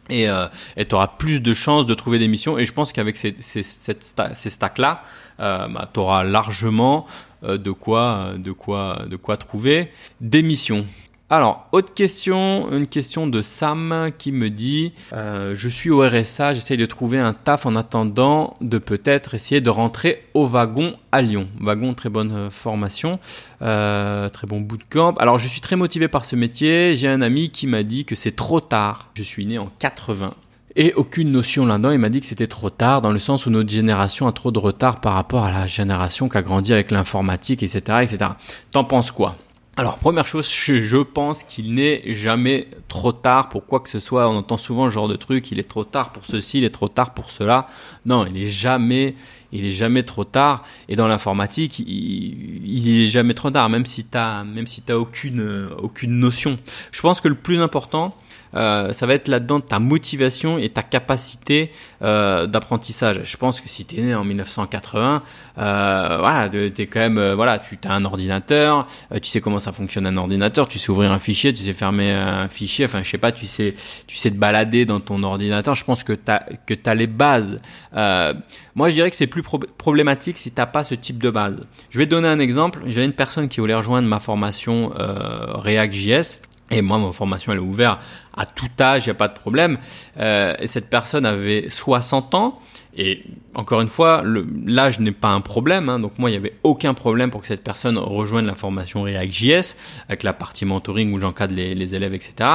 Et 0.09 0.29
euh, 0.29 0.47
tu 0.77 0.95
auras 0.95 1.09
plus 1.09 1.43
de 1.43 1.53
chances 1.53 1.85
de 1.87 1.95
trouver 1.95 2.21
des 2.21 2.29
missions. 2.29 2.59
Et 2.59 2.65
je 2.65 2.73
pense 2.73 2.93
qu'avec 2.93 3.17
ces, 3.17 3.35
ces, 3.41 3.65
ces 3.65 4.51
stacks 4.51 4.79
là 4.79 5.03
euh, 5.41 5.67
bah, 5.67 5.91
tu 5.93 5.99
auras 5.99 6.23
largement 6.23 7.09
de 7.43 7.73
quoi 7.73 8.35
de 8.37 8.53
quoi 8.53 9.03
de 9.11 9.17
quoi 9.17 9.37
trouver 9.37 9.91
des 10.21 10.43
missions 10.43 10.87
alors, 11.29 11.67
autre 11.73 11.93
question, 11.93 12.71
une 12.71 12.87
question 12.87 13.27
de 13.27 13.43
Sam 13.43 14.11
qui 14.17 14.31
me 14.31 14.49
dit 14.49 14.93
euh, 15.13 15.57
Je 15.57 15.69
suis 15.69 15.91
au 15.91 16.07
RSA, 16.07 16.53
j'essaye 16.53 16.77
de 16.77 16.87
trouver 16.87 17.19
un 17.19 17.33
taf 17.33 17.67
en 17.67 17.75
attendant 17.75 18.57
de 18.61 18.79
peut-être 18.79 19.35
essayer 19.35 19.61
de 19.61 19.69
rentrer 19.69 20.23
au 20.35 20.47
wagon 20.47 20.95
à 21.11 21.23
Lyon. 21.23 21.49
Wagon, 21.61 21.95
très 21.95 22.11
bonne 22.11 22.33
euh, 22.33 22.51
formation, 22.51 23.19
euh, 23.61 24.29
très 24.29 24.47
bon 24.47 24.61
bootcamp. 24.61 25.15
Alors, 25.15 25.39
je 25.39 25.49
suis 25.49 25.61
très 25.61 25.75
motivé 25.75 26.07
par 26.07 26.25
ce 26.25 26.37
métier. 26.37 26.95
J'ai 26.95 27.09
un 27.09 27.23
ami 27.23 27.51
qui 27.51 27.67
m'a 27.67 27.83
dit 27.83 28.05
que 28.05 28.15
c'est 28.15 28.37
trop 28.37 28.61
tard. 28.61 29.11
Je 29.15 29.25
suis 29.25 29.47
né 29.47 29.59
en 29.59 29.67
80 29.81 30.33
et 30.77 30.95
aucune 30.95 31.33
notion 31.33 31.67
là-dedans. 31.67 31.91
Il 31.91 31.99
m'a 31.99 32.09
dit 32.09 32.21
que 32.21 32.27
c'était 32.27 32.47
trop 32.47 32.71
tard, 32.71 33.01
dans 33.01 33.11
le 33.11 33.19
sens 33.19 33.47
où 33.47 33.51
notre 33.51 33.71
génération 33.71 34.29
a 34.29 34.33
trop 34.33 34.53
de 34.53 34.61
retard 34.61 35.01
par 35.01 35.15
rapport 35.15 35.43
à 35.43 35.51
la 35.51 35.67
génération 35.67 36.29
qui 36.29 36.37
a 36.39 36.43
grandi 36.43 36.73
avec 36.73 36.93
l'informatique, 36.93 37.65
etc., 37.65 37.81
etc. 38.03 38.31
T'en 38.71 38.85
penses 38.85 39.11
quoi? 39.11 39.37
Alors, 39.79 39.99
première 39.99 40.27
chose, 40.27 40.51
je, 40.51 40.97
pense 41.03 41.43
qu'il 41.43 41.75
n'est 41.75 42.15
jamais 42.15 42.67
trop 42.89 43.13
tard 43.13 43.51
pour 43.51 43.67
quoi 43.67 43.81
que 43.81 43.91
ce 43.91 44.01
soit. 44.01 44.27
On 44.27 44.39
entend 44.39 44.57
souvent 44.57 44.89
ce 44.89 44.95
genre 44.95 45.07
de 45.07 45.17
truc, 45.17 45.51
il 45.53 45.59
est 45.59 45.69
trop 45.69 45.85
tard 45.85 46.13
pour 46.13 46.25
ceci, 46.25 46.59
il 46.59 46.65
est 46.65 46.71
trop 46.71 46.89
tard 46.89 47.13
pour 47.13 47.31
cela. 47.31 47.69
Non, 48.07 48.25
il 48.25 48.43
est 48.43 48.49
jamais, 48.49 49.15
il 49.53 49.67
est 49.67 49.73
jamais 49.73 50.03
trop 50.03 50.25
tard. 50.25 50.65
Et 50.89 50.97
dans 50.97 51.09
l'informatique, 51.09 51.79
il, 51.79 52.67
il 52.67 53.03
est 53.03 53.07
jamais 53.07 53.35
trop 53.35 53.51
tard, 53.51 53.69
même 53.69 53.85
si 53.85 54.05
t'as, 54.05 54.45
même 54.45 54.67
si 54.67 54.81
t'as 54.81 54.97
aucune, 54.97 55.69
aucune 55.77 56.19
notion. 56.19 56.59
Je 56.91 57.03
pense 57.03 57.21
que 57.21 57.29
le 57.29 57.35
plus 57.35 57.61
important, 57.61 58.17
euh, 58.57 58.93
ça 58.93 59.07
va 59.07 59.15
être 59.15 59.29
là-dedans 59.29 59.61
ta 59.61 59.79
motivation 59.79 60.59
et 60.59 60.71
ta 60.71 60.83
capacité 60.83 61.71
euh, 62.03 62.47
d'apprentissage. 62.47 63.21
Je 63.25 63.37
pense 63.37 63.61
que 63.61 63.69
si 63.69 63.85
tu 63.85 63.99
es 63.99 64.03
né 64.03 64.15
en 64.15 64.25
1980, 64.25 65.23
euh, 65.59 66.17
voilà, 66.19 66.49
t'es 66.49 66.87
quand 66.87 67.01
même, 67.01 67.33
voilà, 67.33 67.59
tu 67.59 67.79
as 67.87 67.93
un 67.93 68.05
ordinateur, 68.05 68.87
tu 69.23 69.29
sais 69.29 69.41
comment 69.41 69.59
ça 69.59 69.73
fonctionne 69.73 70.07
un 70.07 70.17
ordinateur, 70.17 70.69
tu 70.69 70.79
sais 70.79 70.91
ouvrir 70.91 71.13
un 71.13 71.19
fichier, 71.19 71.53
tu 71.53 71.63
sais 71.63 71.75
fermer 71.75 72.13
un 72.13 72.49
fichier, 72.49 72.87
enfin 72.87 73.03
je 73.03 73.11
sais 73.11 73.19
pas, 73.19 73.33
tu 73.33 73.47
sais, 73.47 73.75
tu 74.07 74.17
sais 74.17 74.31
te 74.31 74.37
balader 74.37 74.87
dans 74.87 75.01
ton 75.01 75.23
ordinateur. 75.23 75.75
Je 75.75 75.85
pense 75.85 76.03
que 76.03 76.15
t'as 76.15 76.41
que 76.67 76.75
t'as 76.75 76.95
les 76.95 77.07
bases. 77.07 77.61
moi, 77.93 78.89
je 78.89 78.95
dirais 78.95 79.11
que 79.11 79.17
c'est 79.17 79.27
plus 79.27 79.43
problématique 79.43 80.39
si 80.39 80.51
t'as 80.51 80.67
pas 80.67 80.85
ce 80.85 80.95
type 80.95 81.23
de 81.23 81.31
base. 81.31 81.59
Je 81.91 81.99
vais 81.99 82.07
te 82.07 82.11
donner 82.11 82.29
un 82.29 82.39
exemple. 82.39 82.81
J'ai 82.87 83.05
une 83.05 83.13
personne 83.13 83.49
qui 83.49 83.61
voulait 83.61 83.75
rejoindre 83.75 84.09
ma 84.09 84.21
formation 84.21 84.93
React.js 84.97 86.41
et 86.71 86.83
moi, 86.83 86.99
ma 86.99 87.13
formation, 87.13 87.53
elle 87.53 87.59
est 87.59 87.63
ouverte 87.63 88.01
à 88.37 88.45
tout 88.45 88.69
âge, 88.81 89.05
il 89.05 89.09
n'y 89.09 89.13
a 89.13 89.15
pas 89.15 89.29
de 89.29 89.39
problème. 89.39 89.79
Euh, 90.19 90.55
et 90.59 90.67
cette 90.67 90.91
personne 90.91 91.25
avait 91.25 91.71
60 91.71 92.35
ans. 92.35 92.61
Et 92.97 93.25
encore 93.55 93.81
une 93.81 93.89
fois, 93.89 94.23
l'âge 94.67 95.01
n'est 95.01 95.13
pas 95.13 95.29
un 95.29 95.41
problème. 95.41 95.89
Hein, 95.89 96.01
donc 96.01 96.19
moi, 96.19 96.29
il 96.29 96.33
n'y 96.33 96.39
avait 96.39 96.55
aucun 96.63 96.93
problème 96.93 97.31
pour 97.31 97.41
que 97.41 97.47
cette 97.47 97.65
personne 97.65 97.97
rejoigne 97.97 98.47
la 98.47 98.55
formation 98.55 99.03
React.js 99.03 99.77
avec 100.09 100.23
la 100.23 100.33
partie 100.33 100.65
mentoring 100.65 101.13
où 101.13 101.19
j'encadre 101.19 101.55
les, 101.55 101.95
élèves, 101.95 102.15
etc. 102.15 102.51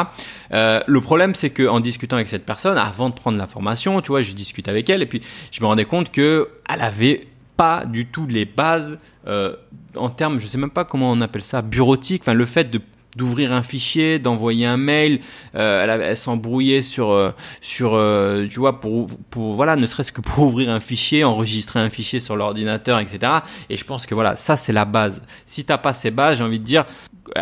Euh, 0.51 0.81
le 0.85 1.01
problème, 1.01 1.35
c'est 1.35 1.51
que 1.51 1.67
en 1.67 1.79
discutant 1.79 2.17
avec 2.17 2.27
cette 2.27 2.45
personne, 2.45 2.77
avant 2.77 3.09
de 3.09 3.15
prendre 3.15 3.37
la 3.37 3.47
formation, 3.47 4.01
tu 4.01 4.09
vois, 4.09 4.21
je 4.21 4.33
discute 4.33 4.67
avec 4.67 4.89
elle 4.89 5.01
et 5.01 5.07
puis 5.07 5.21
je 5.51 5.61
me 5.61 5.67
rendais 5.67 5.85
compte 5.85 6.11
que 6.11 6.49
elle 6.69 6.81
avait 6.81 7.27
pas 7.55 7.85
du 7.85 8.07
tout 8.07 8.25
les 8.27 8.45
bases 8.45 8.99
euh, 9.27 9.55
en 9.95 10.09
termes, 10.09 10.39
je 10.39 10.47
sais 10.47 10.57
même 10.57 10.71
pas 10.71 10.85
comment 10.85 11.11
on 11.11 11.21
appelle 11.21 11.43
ça, 11.43 11.61
bureautique. 11.61 12.23
Enfin, 12.23 12.33
le 12.33 12.45
fait 12.45 12.71
de 12.71 12.81
d'ouvrir 13.15 13.51
un 13.51 13.63
fichier, 13.63 14.19
d'envoyer 14.19 14.65
un 14.65 14.77
mail, 14.77 15.19
euh, 15.55 15.85
elle, 16.01 16.17
s'embrouillait 16.17 16.81
sur 16.81 17.11
euh, 17.11 17.31
sur 17.59 17.93
euh, 17.93 18.47
tu 18.47 18.59
vois 18.59 18.79
pour 18.79 19.07
pour 19.29 19.55
voilà 19.55 19.75
ne 19.75 19.85
serait-ce 19.85 20.11
que 20.11 20.21
pour 20.21 20.45
ouvrir 20.45 20.69
un 20.69 20.79
fichier, 20.79 21.23
enregistrer 21.23 21.79
un 21.79 21.89
fichier 21.89 22.19
sur 22.19 22.35
l'ordinateur, 22.35 22.99
etc. 22.99 23.31
Et 23.69 23.77
je 23.77 23.83
pense 23.83 24.05
que 24.05 24.15
voilà 24.15 24.35
ça 24.35 24.57
c'est 24.57 24.73
la 24.73 24.85
base. 24.85 25.21
Si 25.45 25.65
t'as 25.65 25.77
pas 25.77 25.93
ces 25.93 26.11
bases, 26.11 26.37
j'ai 26.37 26.43
envie 26.43 26.59
de 26.59 26.65
dire 26.65 26.85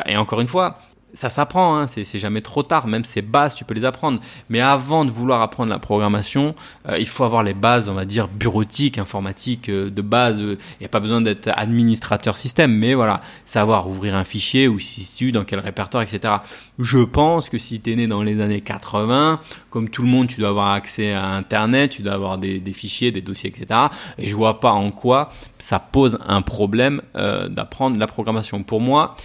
et 0.06 0.18
encore 0.18 0.42
une 0.42 0.48
fois, 0.48 0.80
ça 1.14 1.30
s'apprend, 1.30 1.78
hein, 1.78 1.88
c'est 1.88 2.20
jamais 2.20 2.42
trop 2.42 2.64
tard, 2.64 2.88
même 2.88 3.04
ces 3.04 3.22
bases, 3.22 3.56
tu 3.56 3.66
peux 3.66 3.74
les 3.74 3.86
apprendre. 3.86 4.20
Mais 4.50 4.62
avant 4.62 5.06
de 5.06 5.12
vouloir 5.12 5.42
apprendre 5.42 5.70
la 5.70 5.80
programmation, 5.80 6.56
euh, 6.88 7.00
il 7.00 7.08
faut 7.08 7.24
avoir 7.24 7.44
les 7.44 7.54
bases, 7.54 7.90
on 7.90 7.94
va 7.94 8.06
dire, 8.06 8.28
bureautiques, 8.28 8.98
informatiques, 8.98 9.70
euh, 9.70 9.90
de 9.90 10.02
base. 10.02 10.40
Il 10.40 10.58
n'y 10.80 10.86
a 10.86 10.90
pas 10.90 11.00
besoin 11.00 11.22
d'être 11.22 11.50
administrateur 11.56 12.38
système, 12.38 12.72
mais 12.72 12.94
voilà, 12.94 13.22
savoir 13.46 13.88
ouvrir 13.88 14.16
un 14.16 14.24
fichier, 14.24 14.68
où 14.68 14.80
si 14.80 15.02
situe, 15.02 15.32
dans 15.32 15.44
quel 15.44 15.60
répertoire, 15.60 16.04
etc. 16.04 16.36
Je 16.78 17.00
pense 17.00 17.50
que 17.50 17.58
si 17.58 17.82
tu 17.82 17.92
es 17.92 17.96
né 17.96 18.08
dans 18.08 18.24
les 18.24 18.42
années 18.42 18.62
80, 18.62 19.40
comme 19.70 19.90
tout 19.90 20.02
le 20.02 20.08
monde, 20.08 20.28
tu 20.28 20.40
dois 20.40 20.50
avoir 20.50 20.72
accès 20.72 21.14
à 21.14 21.28
Internet, 21.30 21.92
tu 21.92 22.02
dois 22.02 22.14
avoir 22.14 22.38
des, 22.38 22.60
des 22.60 22.74
fichiers, 22.74 23.12
des 23.12 23.22
dossiers, 23.22 23.50
etc. 23.50 23.80
Et 24.18 24.28
je 24.28 24.36
vois 24.36 24.60
pas 24.60 24.72
en 24.72 24.92
quoi 24.92 25.30
ça 25.58 25.80
pose 25.80 26.18
un 26.28 26.42
problème 26.42 27.02
euh, 27.16 27.48
d'apprendre 27.50 27.98
la 27.98 28.08
programmation. 28.08 28.64
Pour 28.64 28.82
moi, 28.82 29.16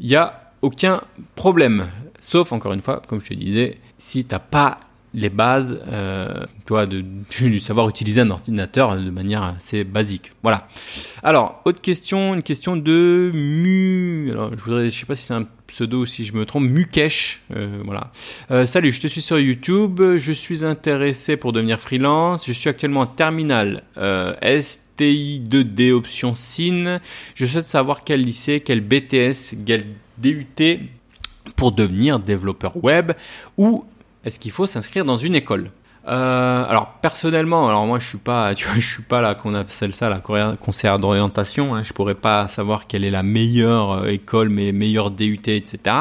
il 0.00 0.08
y 0.08 0.16
a 0.16 0.43
aucun 0.62 1.02
problème. 1.34 1.88
Sauf, 2.20 2.52
encore 2.52 2.72
une 2.72 2.82
fois, 2.82 3.02
comme 3.06 3.20
je 3.20 3.28
te 3.28 3.34
disais, 3.34 3.78
si 3.98 4.24
t'as 4.24 4.38
pas 4.38 4.78
les 5.14 5.30
bases, 5.30 5.80
euh, 5.88 6.44
toi, 6.66 6.86
de, 6.86 7.04
savoir 7.60 7.88
utiliser 7.88 8.20
un 8.20 8.30
ordinateur 8.30 8.96
de 8.96 9.10
manière 9.10 9.42
assez 9.42 9.84
basique. 9.84 10.32
Voilà. 10.42 10.68
Alors, 11.22 11.62
autre 11.64 11.80
question, 11.80 12.34
une 12.34 12.42
question 12.42 12.76
de 12.76 13.30
Mu. 13.32 14.30
Alors, 14.32 14.50
je 14.56 14.62
voudrais, 14.62 14.90
je 14.90 14.98
sais 14.98 15.06
pas 15.06 15.14
si 15.14 15.24
c'est 15.24 15.34
un 15.34 15.46
pseudo 15.66 16.02
ou 16.02 16.06
si 16.06 16.24
je 16.24 16.34
me 16.34 16.44
trompe, 16.44 16.64
Mukesh. 16.64 17.42
Euh, 17.54 17.80
voilà. 17.84 18.10
Euh, 18.50 18.66
salut, 18.66 18.92
je 18.92 19.00
te 19.00 19.06
suis 19.06 19.22
sur 19.22 19.38
YouTube. 19.38 20.00
Je 20.18 20.32
suis 20.32 20.64
intéressé 20.64 21.36
pour 21.36 21.52
devenir 21.52 21.80
freelance. 21.80 22.46
Je 22.46 22.52
suis 22.52 22.68
actuellement 22.68 23.00
en 23.00 23.06
terminale 23.06 23.84
euh, 23.96 24.34
STI 24.60 25.42
2D 25.48 25.92
option 25.92 26.34
SIN. 26.34 27.00
Je 27.34 27.46
souhaite 27.46 27.68
savoir 27.68 28.04
quel 28.04 28.20
lycée, 28.20 28.60
quel 28.60 28.80
BTS, 28.80 29.56
quel 29.64 29.84
DUT 30.18 30.80
pour 31.56 31.72
devenir 31.72 32.18
développeur 32.18 32.82
web 32.82 33.12
ou 33.58 33.84
est-ce 34.24 34.40
qu'il 34.40 34.50
faut 34.50 34.66
s'inscrire 34.66 35.04
dans 35.04 35.16
une 35.16 35.34
école? 35.34 35.70
Euh, 36.06 36.64
alors 36.68 36.98
personnellement, 37.00 37.68
alors 37.68 37.86
moi 37.86 37.98
je 37.98 38.06
suis 38.06 38.18
pas, 38.18 38.54
tu 38.54 38.66
vois, 38.66 38.74
je 38.78 38.86
suis 38.86 39.02
pas 39.02 39.20
là 39.20 39.34
qu'on 39.34 39.54
appelle 39.54 39.94
ça 39.94 40.08
la 40.08 40.18
conseillère 40.18 40.98
d'orientation. 40.98 41.74
Hein, 41.74 41.82
je 41.82 41.92
pourrais 41.92 42.14
pas 42.14 42.48
savoir 42.48 42.86
quelle 42.86 43.04
est 43.04 43.10
la 43.10 43.22
meilleure 43.22 43.92
euh, 43.92 44.08
école, 44.08 44.48
mes 44.48 44.72
meilleures 44.72 45.10
DUT, 45.10 45.40
etc. 45.46 45.96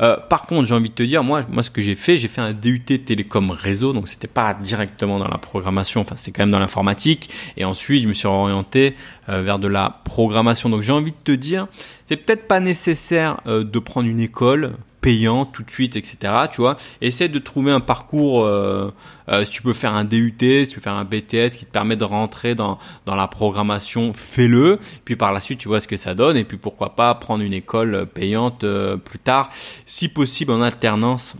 Euh, 0.00 0.16
par 0.16 0.42
contre, 0.42 0.66
j'ai 0.66 0.74
envie 0.74 0.90
de 0.90 0.94
te 0.94 1.02
dire, 1.02 1.22
moi, 1.22 1.42
moi 1.48 1.62
ce 1.62 1.70
que 1.70 1.80
j'ai 1.80 1.94
fait, 1.94 2.16
j'ai 2.16 2.28
fait 2.28 2.40
un 2.40 2.52
DUT 2.52 2.80
télécom 2.80 3.50
réseau, 3.50 3.92
donc 3.92 4.08
c'était 4.08 4.26
pas 4.28 4.54
directement 4.54 5.18
dans 5.18 5.28
la 5.28 5.38
programmation, 5.38 6.00
enfin 6.00 6.16
c'est 6.16 6.32
quand 6.32 6.42
même 6.42 6.52
dans 6.52 6.58
l'informatique. 6.58 7.30
Et 7.56 7.64
ensuite, 7.64 8.02
je 8.02 8.08
me 8.08 8.14
suis 8.14 8.26
orienté 8.26 8.96
euh, 9.28 9.42
vers 9.42 9.58
de 9.58 9.66
la 9.66 10.00
programmation. 10.04 10.68
Donc 10.68 10.82
j'ai 10.82 10.92
envie 10.92 11.10
de 11.10 11.16
te 11.24 11.32
dire, 11.32 11.66
c'est 12.04 12.16
peut-être 12.16 12.46
pas 12.46 12.60
nécessaire 12.60 13.40
euh, 13.48 13.64
de 13.64 13.78
prendre 13.80 14.08
une 14.08 14.20
école 14.20 14.74
payant 15.06 15.44
tout 15.44 15.62
de 15.62 15.70
suite, 15.70 15.94
etc. 15.94 16.34
Tu 16.50 16.60
vois, 16.60 16.76
essaie 17.00 17.28
de 17.28 17.38
trouver 17.38 17.70
un 17.70 17.78
parcours. 17.78 18.42
Euh, 18.42 18.92
euh, 19.28 19.44
si 19.44 19.52
tu 19.52 19.62
peux 19.62 19.72
faire 19.72 19.94
un 19.94 20.02
DUT, 20.02 20.34
si 20.40 20.66
tu 20.66 20.74
peux 20.74 20.80
faire 20.80 20.94
un 20.94 21.04
BTS 21.04 21.56
qui 21.56 21.64
te 21.64 21.70
permet 21.70 21.94
de 21.94 22.02
rentrer 22.02 22.56
dans 22.56 22.78
la 23.06 23.28
programmation, 23.28 24.12
fais-le. 24.14 24.80
Puis 25.04 25.14
par 25.14 25.32
la 25.32 25.38
suite, 25.38 25.60
tu 25.60 25.68
vois 25.68 25.78
ce 25.78 25.86
que 25.86 25.96
ça 25.96 26.16
donne. 26.16 26.36
Et 26.36 26.42
puis 26.42 26.56
pourquoi 26.56 26.96
pas 26.96 27.14
prendre 27.14 27.44
une 27.44 27.52
école 27.52 28.06
payante 28.12 28.64
euh, 28.64 28.96
plus 28.96 29.20
tard, 29.20 29.48
si 29.84 30.08
possible 30.08 30.50
en 30.50 30.60
alternance. 30.60 31.36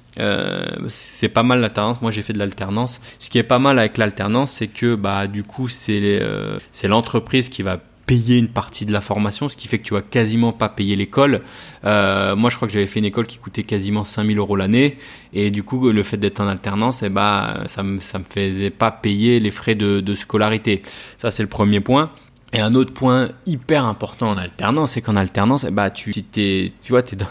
c'est 0.88 1.28
pas 1.28 1.42
mal 1.42 1.58
l'alternance. 1.58 2.00
Moi, 2.00 2.12
j'ai 2.12 2.22
fait 2.22 2.34
de 2.34 2.38
l'alternance. 2.38 3.00
Ce 3.18 3.30
qui 3.30 3.38
est 3.38 3.42
pas 3.42 3.58
mal 3.58 3.80
avec 3.80 3.98
l'alternance, 3.98 4.52
c'est 4.52 4.68
que 4.68 4.94
bah 4.94 5.26
du 5.26 5.42
coup, 5.42 5.66
c'est 5.66 6.22
c'est 6.70 6.86
l'entreprise 6.86 7.48
qui 7.48 7.62
va 7.62 7.80
payer 8.06 8.38
une 8.38 8.48
partie 8.48 8.86
de 8.86 8.92
la 8.92 9.00
formation, 9.00 9.48
ce 9.48 9.56
qui 9.56 9.68
fait 9.68 9.78
que 9.78 9.84
tu 9.84 9.94
vas 9.94 10.02
quasiment 10.02 10.52
pas 10.52 10.68
payer 10.68 10.96
l'école. 10.96 11.42
Euh, 11.84 12.36
moi, 12.36 12.50
je 12.50 12.56
crois 12.56 12.68
que 12.68 12.74
j'avais 12.74 12.86
fait 12.86 13.00
une 13.00 13.04
école 13.04 13.26
qui 13.26 13.38
coûtait 13.38 13.64
quasiment 13.64 14.04
5000 14.04 14.38
euros 14.38 14.56
l'année, 14.56 14.96
et 15.32 15.50
du 15.50 15.62
coup, 15.64 15.90
le 15.90 16.02
fait 16.02 16.16
d'être 16.16 16.40
en 16.40 16.46
alternance, 16.46 17.02
eh 17.02 17.08
ben, 17.08 17.64
ça 17.66 17.82
me 17.82 18.00
ça 18.00 18.18
me 18.18 18.24
faisait 18.24 18.70
pas 18.70 18.90
payer 18.90 19.40
les 19.40 19.50
frais 19.50 19.74
de, 19.74 20.00
de 20.00 20.14
scolarité. 20.14 20.82
Ça, 21.18 21.30
c'est 21.30 21.42
le 21.42 21.48
premier 21.48 21.80
point. 21.80 22.10
Et 22.52 22.60
un 22.60 22.74
autre 22.74 22.94
point 22.94 23.30
hyper 23.44 23.84
important 23.84 24.30
en 24.30 24.36
alternance, 24.36 24.92
c'est 24.92 25.02
qu'en 25.02 25.16
alternance, 25.16 25.64
ben, 25.66 25.90
tu 25.90 26.12
t'es, 26.22 26.72
tu 26.80 26.92
vois, 26.92 27.02
t'es 27.02 27.16
dans, 27.16 27.26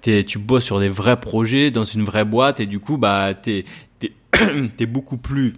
tu 0.00 0.38
bosses 0.38 0.64
sur 0.64 0.80
des 0.80 0.88
vrais 0.88 1.20
projets 1.20 1.70
dans 1.70 1.84
une 1.84 2.02
vraie 2.02 2.24
boîte, 2.24 2.60
et 2.60 2.66
du 2.66 2.80
coup, 2.80 2.96
bah, 2.96 3.34
t'es, 3.34 3.64
t'es, 3.98 4.12
t'es 4.76 4.86
beaucoup 4.86 5.18
plus 5.18 5.52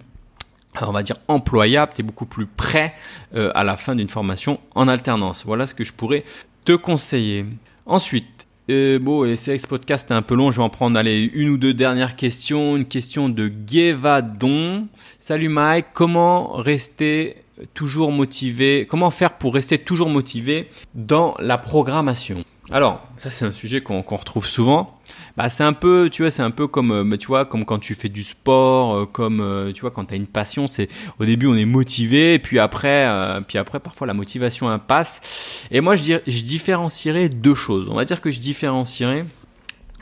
on 0.81 0.93
va 0.93 1.03
dire 1.03 1.17
employable, 1.29 1.93
tu 1.95 2.01
es 2.01 2.05
beaucoup 2.05 2.27
plus 2.27 2.47
prêt 2.47 2.95
euh, 3.35 3.51
à 3.55 3.65
la 3.65 3.77
fin 3.77 3.95
d'une 3.95 4.09
formation 4.09 4.61
en 4.75 4.89
alternance. 4.89 5.45
Voilà 5.45 5.67
ce 5.67 5.75
que 5.75 5.85
je 5.85 5.93
pourrais 5.93 6.25
te 6.65 6.73
conseiller. 6.73 7.47
Ensuite, 7.87 8.47
euh, 8.71 8.99
bon, 8.99 9.37
c'est 9.37 9.59
ce 9.59 9.67
podcast 9.67 10.11
est 10.11 10.15
un 10.15 10.23
peu 10.23 10.35
long, 10.35 10.53
je 10.53 10.59
vais 10.59 10.63
en 10.63 10.69
prendre 10.69 10.99
allez, 10.99 11.31
une 11.35 11.49
ou 11.49 11.57
deux 11.57 11.75
dernières 11.75 12.15
questions. 12.15 12.77
Une 12.77 12.85
question 12.85 13.29
de 13.29 13.49
Guévadon. 13.49 14.87
Salut 15.19 15.49
Mike, 15.49 15.87
comment 15.93 16.53
rester 16.53 17.37
toujours 17.75 18.13
motivé 18.13 18.87
Comment 18.89 19.11
faire 19.11 19.35
pour 19.35 19.55
rester 19.55 19.79
toujours 19.79 20.09
motivé 20.09 20.69
dans 20.95 21.35
la 21.39 21.59
programmation? 21.59 22.45
Alors, 22.73 23.07
ça 23.19 23.31
c'est 23.31 23.45
un 23.45 23.53
sujet 23.53 23.81
qu'on 23.81 24.03
retrouve 24.03 24.47
souvent. 24.47 25.01
Bah, 25.37 25.51
c'est 25.51 25.65
un 25.65 25.73
peu, 25.73 26.09
tu 26.11 26.23
vois, 26.23 26.31
c'est 26.31 26.43
un 26.43 26.51
peu 26.51 26.67
comme, 26.69 26.93
euh, 26.93 27.17
tu 27.17 27.27
vois, 27.27 27.45
comme 27.45 27.65
quand 27.65 27.79
tu 27.79 27.95
fais 27.95 28.09
du 28.09 28.23
sport, 28.23 28.95
euh, 28.95 29.07
comme, 29.07 29.41
euh, 29.41 29.73
tu 29.73 29.81
vois, 29.81 29.91
quand 29.91 30.05
tu 30.05 30.15
as 30.15 30.17
une 30.17 30.27
passion, 30.27 30.67
c'est 30.67 30.89
au 31.19 31.25
début 31.25 31.47
on 31.47 31.55
est 31.57 31.65
motivé, 31.65 32.35
et 32.35 32.39
puis 32.39 32.59
après, 32.59 33.09
puis 33.49 33.59
après 33.59 33.81
parfois 33.81 34.07
la 34.07 34.15
motivation 34.15 34.79
passe. 34.79 35.67
Et 35.71 35.81
moi 35.81 35.97
je, 35.97 36.03
dirais, 36.03 36.23
je 36.27 36.43
différencierais 36.43 37.29
deux 37.29 37.55
choses. 37.55 37.89
On 37.91 37.95
va 37.95 38.05
dire 38.05 38.21
que 38.21 38.31
je 38.31 38.39
différencierais 38.39 39.25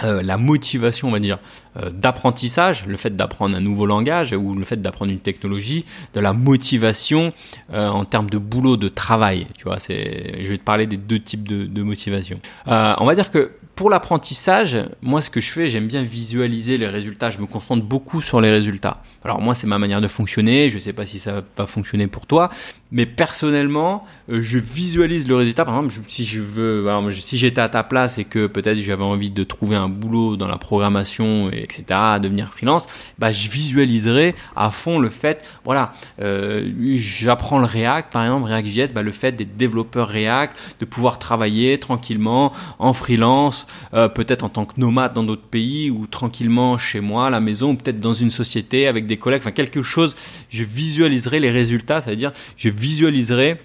euh, 0.05 0.23
la 0.23 0.37
motivation, 0.37 1.09
on 1.09 1.11
va 1.11 1.19
dire, 1.19 1.39
euh, 1.77 1.91
d'apprentissage, 1.91 2.87
le 2.87 2.97
fait 2.97 3.17
d'apprendre 3.17 3.57
un 3.57 3.61
nouveau 3.61 3.87
langage 3.87 4.33
ou 4.33 4.55
le 4.55 4.65
fait 4.65 4.81
d'apprendre 4.81 5.11
une 5.11 5.19
technologie, 5.19 5.85
de 6.15 6.21
la 6.21 6.33
motivation 6.33 7.33
euh, 7.73 7.89
en 7.89 8.05
termes 8.05 8.31
de 8.31 8.39
boulot, 8.39 8.77
de 8.77 8.89
travail. 8.89 9.47
Tu 9.57 9.65
vois, 9.65 9.79
c'est, 9.79 10.43
je 10.43 10.49
vais 10.49 10.59
te 10.59 10.63
parler 10.63 10.87
des 10.87 10.97
deux 10.97 11.19
types 11.21 11.49
de, 11.49 11.65
de 11.65 11.83
motivation. 11.83 12.41
on 12.67 13.05
va 13.05 13.15
dire 13.15 13.31
que 13.31 13.53
pour 13.79 13.91
l'apprentissage, 13.91 14.77
moi 15.03 15.21
ce 15.21 15.31
que 15.31 15.41
je 15.41 15.53
fais, 15.53 15.69
j'aime 15.69 15.87
bien 15.87 16.03
visualiser 16.03 16.79
les 16.79 16.89
résultats. 16.89 17.31
Je 17.31 17.39
me 17.39 17.47
concentre 17.47 17.85
beaucoup 17.85 18.21
sur 18.21 18.41
les 18.41 18.51
résultats. 18.51 19.05
Alors 19.25 19.41
moi 19.41 19.55
c'est 19.55 19.69
ma 19.69 19.79
manière 19.79 20.01
de 20.01 20.09
fonctionner. 20.09 20.69
Je 20.69 20.75
ne 20.75 20.81
sais 20.81 20.93
pas 20.93 21.07
si 21.07 21.21
ça 21.21 21.31
va 21.31 21.43
pas 21.43 21.67
fonctionner 21.67 22.09
pour 22.09 22.27
toi, 22.27 22.49
mais 22.91 23.07
personnellement, 23.07 24.05
euh, 24.31 24.41
je 24.41 24.59
visualise 24.59 25.29
le 25.29 25.37
résultat. 25.37 25.65
Par 25.65 25.77
exemple, 25.77 25.95
si 26.09 26.25
je 26.25 26.41
veux, 26.41 26.89
si 27.13 27.39
j'étais 27.39 27.61
à 27.61 27.69
ta 27.69 27.85
place 27.85 28.19
et 28.19 28.25
que 28.25 28.49
peut-être 28.49 28.81
j'avais 28.81 29.05
envie 29.05 29.31
de 29.31 29.45
trouver 29.45 29.77
un 29.77 29.89
boulot 29.89 30.37
dans 30.37 30.49
la 30.49 30.59
programmation, 30.59 31.49
etc., 31.53 31.85
devenir 32.21 32.49
freelance, 32.49 32.89
bah 33.21 33.31
je 33.31 33.49
visualiserais 33.49 34.35
à 34.57 34.73
fond 34.73 34.99
le 34.99 35.09
fait, 35.09 35.47
voilà, 35.65 35.93
euh, 36.21 36.69
j'apprends 36.97 37.61
le 37.61 37.67
React, 37.67 38.13
par 38.13 38.25
exemple 38.25 38.49
React.js, 38.49 38.93
bah, 38.93 39.03
le 39.03 39.13
fait 39.13 39.31
d'être 39.31 39.57
développeur 39.57 40.09
React, 40.09 40.57
de 40.81 40.85
pouvoir 40.85 41.21
travailler 41.21 41.79
tranquillement 41.79 42.53
en 42.81 42.93
freelance 42.93 43.68
euh, 43.95 44.09
peut-être 44.09 44.45
en 44.45 44.49
tant 44.49 44.65
que 44.65 44.81
nomade 44.81 45.13
dans 45.13 45.25
d'autres 45.25 45.43
pays 45.43 45.91
ou 45.91 46.07
tranquillement 46.07 46.79
chez 46.79 47.01
moi 47.01 47.27
à 47.27 47.31
la 47.31 47.41
maison 47.41 47.73
ou 47.73 47.75
peut-être 47.75 48.01
dans 48.01 48.15
une 48.15 48.31
société 48.31 48.87
avec 48.87 49.07
des 49.07 49.17
collègues, 49.17 49.43
enfin 49.43 49.53
quelque 49.53 49.83
chose, 49.83 50.17
je 50.51 50.65
visualiserai 50.65 51.41
les 51.41 51.51
résultats, 51.51 52.01
ça 52.01 52.11
veut 52.11 52.17
dire 52.17 52.33
je 52.57 52.69
visualiserai 52.69 53.59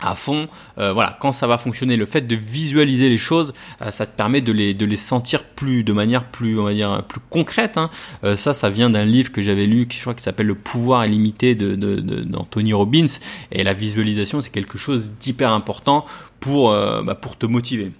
à 0.00 0.14
fond, 0.14 0.48
euh, 0.78 0.92
voilà, 0.92 1.16
quand 1.20 1.32
ça 1.32 1.46
va 1.46 1.56
fonctionner, 1.56 1.96
le 1.96 2.04
fait 2.04 2.22
de 2.22 2.36
visualiser 2.36 3.08
les 3.08 3.16
choses, 3.16 3.54
euh, 3.80 3.90
ça 3.90 4.06
te 4.06 4.16
permet 4.16 4.40
de 4.40 4.52
les, 4.52 4.74
de 4.74 4.84
les 4.84 4.96
sentir 4.96 5.44
plus, 5.44 5.82
de 5.82 5.92
manière 5.92 6.24
plus, 6.24 6.58
on 6.58 6.64
va 6.64 6.74
dire, 6.74 7.04
plus 7.04 7.20
concrète. 7.30 7.78
Hein. 7.78 7.90
ça, 8.36 8.54
ça 8.54 8.70
vient 8.70 8.90
d'un 8.90 9.04
livre 9.04 9.32
que 9.32 9.40
j'avais 9.40 9.66
lu, 9.66 9.86
qui 9.86 9.96
je 9.96 10.02
crois 10.02 10.14
qui 10.14 10.22
s'appelle 10.22 10.46
Le 10.46 10.54
pouvoir 10.54 11.06
illimité 11.06 11.54
de, 11.54 11.74
d'Anthony 11.74 12.72
Robbins. 12.72 13.06
Et 13.52 13.62
la 13.62 13.72
visualisation, 13.72 14.40
c'est 14.40 14.50
quelque 14.50 14.78
chose 14.78 15.12
d'hyper 15.12 15.52
important 15.52 16.04
pour, 16.40 16.70
bah, 16.70 17.14
pour 17.14 17.38
te 17.38 17.46
motiver. 17.46 17.92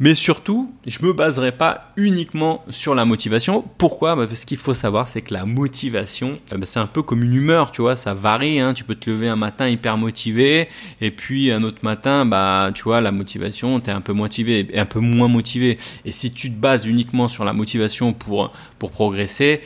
Mais 0.00 0.14
surtout, 0.14 0.72
je 0.86 0.98
me 1.02 1.12
baserai 1.12 1.52
pas 1.52 1.92
uniquement 1.96 2.64
sur 2.70 2.94
la 2.94 3.04
motivation. 3.04 3.64
Pourquoi? 3.78 4.16
Bah, 4.16 4.26
Parce 4.26 4.44
qu'il 4.44 4.56
faut 4.56 4.74
savoir, 4.74 5.08
c'est 5.08 5.22
que 5.22 5.34
la 5.34 5.44
motivation, 5.44 6.38
eh 6.52 6.56
ben, 6.56 6.66
c'est 6.66 6.80
un 6.80 6.86
peu 6.86 7.02
comme 7.02 7.22
une 7.22 7.34
humeur, 7.34 7.70
tu 7.70 7.82
vois, 7.82 7.96
ça 7.96 8.14
varie. 8.14 8.60
Hein. 8.60 8.74
Tu 8.74 8.84
peux 8.84 8.94
te 8.94 9.10
lever 9.10 9.28
un 9.28 9.36
matin 9.36 9.68
hyper 9.68 9.96
motivé, 9.96 10.68
et 11.00 11.10
puis 11.10 11.50
un 11.50 11.62
autre 11.62 11.78
matin, 11.82 12.24
bah, 12.24 12.70
tu 12.74 12.84
vois, 12.84 13.00
la 13.00 13.12
motivation, 13.12 13.80
t'es 13.80 13.90
un 13.90 14.00
peu 14.00 14.12
motivé, 14.12 14.68
un 14.74 14.86
peu 14.86 15.00
moins 15.00 15.28
motivé. 15.28 15.78
Et 16.04 16.12
si 16.12 16.32
tu 16.32 16.50
te 16.50 16.56
bases 16.56 16.86
uniquement 16.86 17.28
sur 17.28 17.44
la 17.44 17.52
motivation 17.52 18.12
pour 18.12 18.52
pour 18.78 18.90
progresser, 18.90 19.60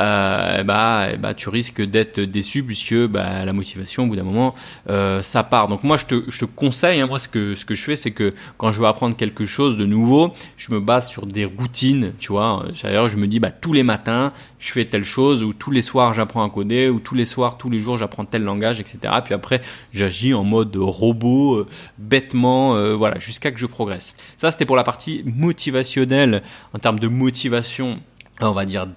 euh, 0.00 0.62
bah, 0.64 1.16
bah, 1.18 1.34
tu 1.34 1.48
risques 1.48 1.82
d'être 1.82 2.20
déçu 2.20 2.62
puisque 2.62 2.94
bah, 3.06 3.44
la 3.44 3.52
motivation, 3.52 4.04
au 4.04 4.06
bout 4.06 4.16
d'un 4.16 4.24
moment, 4.24 4.54
euh, 4.90 5.22
ça 5.22 5.42
part. 5.44 5.68
Donc 5.68 5.84
moi, 5.84 5.96
je 5.96 6.06
te, 6.06 6.24
je 6.28 6.40
te 6.40 6.44
conseille, 6.44 7.00
hein, 7.00 7.06
moi, 7.06 7.18
ce 7.18 7.28
que, 7.28 7.54
ce 7.54 7.64
que 7.64 7.74
je 7.74 7.82
fais, 7.82 7.96
c'est 7.96 8.10
que 8.10 8.32
quand 8.56 8.72
je 8.72 8.80
veux 8.80 8.86
apprendre 8.86 9.16
quelque 9.16 9.44
chose 9.44 9.76
de 9.76 9.86
nouveau, 9.86 10.32
je 10.56 10.72
me 10.72 10.80
base 10.80 11.08
sur 11.08 11.26
des 11.26 11.44
routines, 11.44 12.12
tu 12.18 12.32
vois. 12.32 12.64
D'ailleurs, 12.82 13.08
je 13.08 13.16
me 13.16 13.26
dis, 13.26 13.40
bah, 13.40 13.50
tous 13.50 13.72
les 13.72 13.82
matins, 13.82 14.32
je 14.58 14.72
fais 14.72 14.84
telle 14.84 15.04
chose, 15.04 15.42
ou 15.42 15.52
tous 15.52 15.70
les 15.70 15.82
soirs, 15.82 16.14
j'apprends 16.14 16.44
à 16.44 16.50
coder, 16.50 16.88
ou 16.88 17.00
tous 17.00 17.14
les 17.14 17.26
soirs, 17.26 17.56
tous 17.58 17.70
les 17.70 17.78
jours, 17.78 17.96
j'apprends 17.96 18.24
tel 18.24 18.42
langage, 18.42 18.80
etc. 18.80 18.98
Puis 19.24 19.34
après, 19.34 19.60
j'agis 19.92 20.34
en 20.34 20.44
mode 20.44 20.76
robot, 20.76 21.54
euh, 21.54 21.66
bêtement, 21.98 22.76
euh, 22.76 22.94
voilà, 22.94 23.18
jusqu'à 23.18 23.52
que 23.52 23.58
je 23.58 23.66
progresse. 23.66 24.14
Ça, 24.36 24.50
c'était 24.50 24.66
pour 24.66 24.76
la 24.76 24.84
partie 24.84 25.22
motivationnelle, 25.26 26.42
en 26.72 26.78
termes 26.78 26.98
de 26.98 27.08
motivation 27.08 28.00
on 28.40 28.52
va 28.52 28.64
dire, 28.64 28.88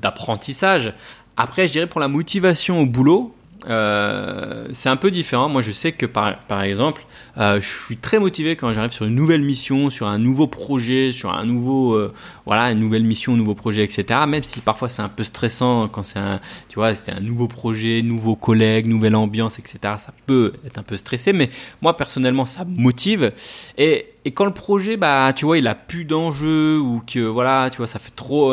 d'apprentissage. 0.00 0.92
Après, 1.36 1.66
je 1.66 1.72
dirais 1.72 1.86
pour 1.86 2.00
la 2.00 2.08
motivation 2.08 2.80
au 2.80 2.86
boulot, 2.86 3.34
euh, 3.68 4.66
c'est 4.72 4.88
un 4.88 4.96
peu 4.96 5.10
différent. 5.10 5.48
Moi, 5.48 5.62
je 5.62 5.72
sais 5.72 5.92
que 5.92 6.06
par, 6.06 6.38
par 6.46 6.62
exemple, 6.62 7.04
euh, 7.38 7.60
je 7.60 7.68
suis 7.68 7.96
très 7.96 8.18
motivé 8.18 8.56
quand 8.56 8.72
j'arrive 8.72 8.92
sur 8.92 9.04
une 9.04 9.14
nouvelle 9.14 9.42
mission, 9.42 9.90
sur 9.90 10.06
un 10.06 10.18
nouveau 10.18 10.46
projet, 10.46 11.12
sur 11.12 11.32
un 11.32 11.44
nouveau, 11.44 11.94
euh, 11.94 12.12
voilà, 12.46 12.70
une 12.70 12.80
nouvelle 12.80 13.04
mission, 13.04 13.34
un 13.34 13.36
nouveau 13.36 13.54
projet, 13.54 13.84
etc. 13.84 14.20
Même 14.26 14.42
si 14.42 14.60
parfois 14.60 14.88
c'est 14.88 15.02
un 15.02 15.08
peu 15.08 15.24
stressant 15.24 15.88
quand 15.88 16.02
c'est 16.02 16.18
un, 16.18 16.40
tu 16.68 16.76
vois, 16.76 16.94
c'est 16.94 17.12
un 17.12 17.20
nouveau 17.20 17.48
projet, 17.48 18.02
nouveaux 18.02 18.36
collègues, 18.36 18.86
nouvelle 18.86 19.16
ambiance, 19.16 19.58
etc. 19.58 19.78
Ça 19.98 20.12
peut 20.26 20.52
être 20.66 20.78
un 20.78 20.82
peu 20.82 20.96
stressé, 20.96 21.32
mais 21.32 21.50
moi 21.82 21.96
personnellement, 21.96 22.46
ça 22.46 22.64
me 22.64 22.76
motive. 22.76 23.32
Et 23.76 24.06
et 24.24 24.32
quand 24.32 24.44
le 24.44 24.52
projet, 24.52 24.96
bah, 24.96 25.32
tu 25.34 25.44
vois, 25.44 25.58
il 25.58 25.66
a 25.66 25.74
plus 25.74 26.04
d'enjeux 26.04 26.78
ou 26.78 27.02
que 27.06 27.20
voilà, 27.20 27.70
tu 27.70 27.78
vois, 27.78 27.86
ça 27.86 27.98
fait 27.98 28.14
trop. 28.14 28.52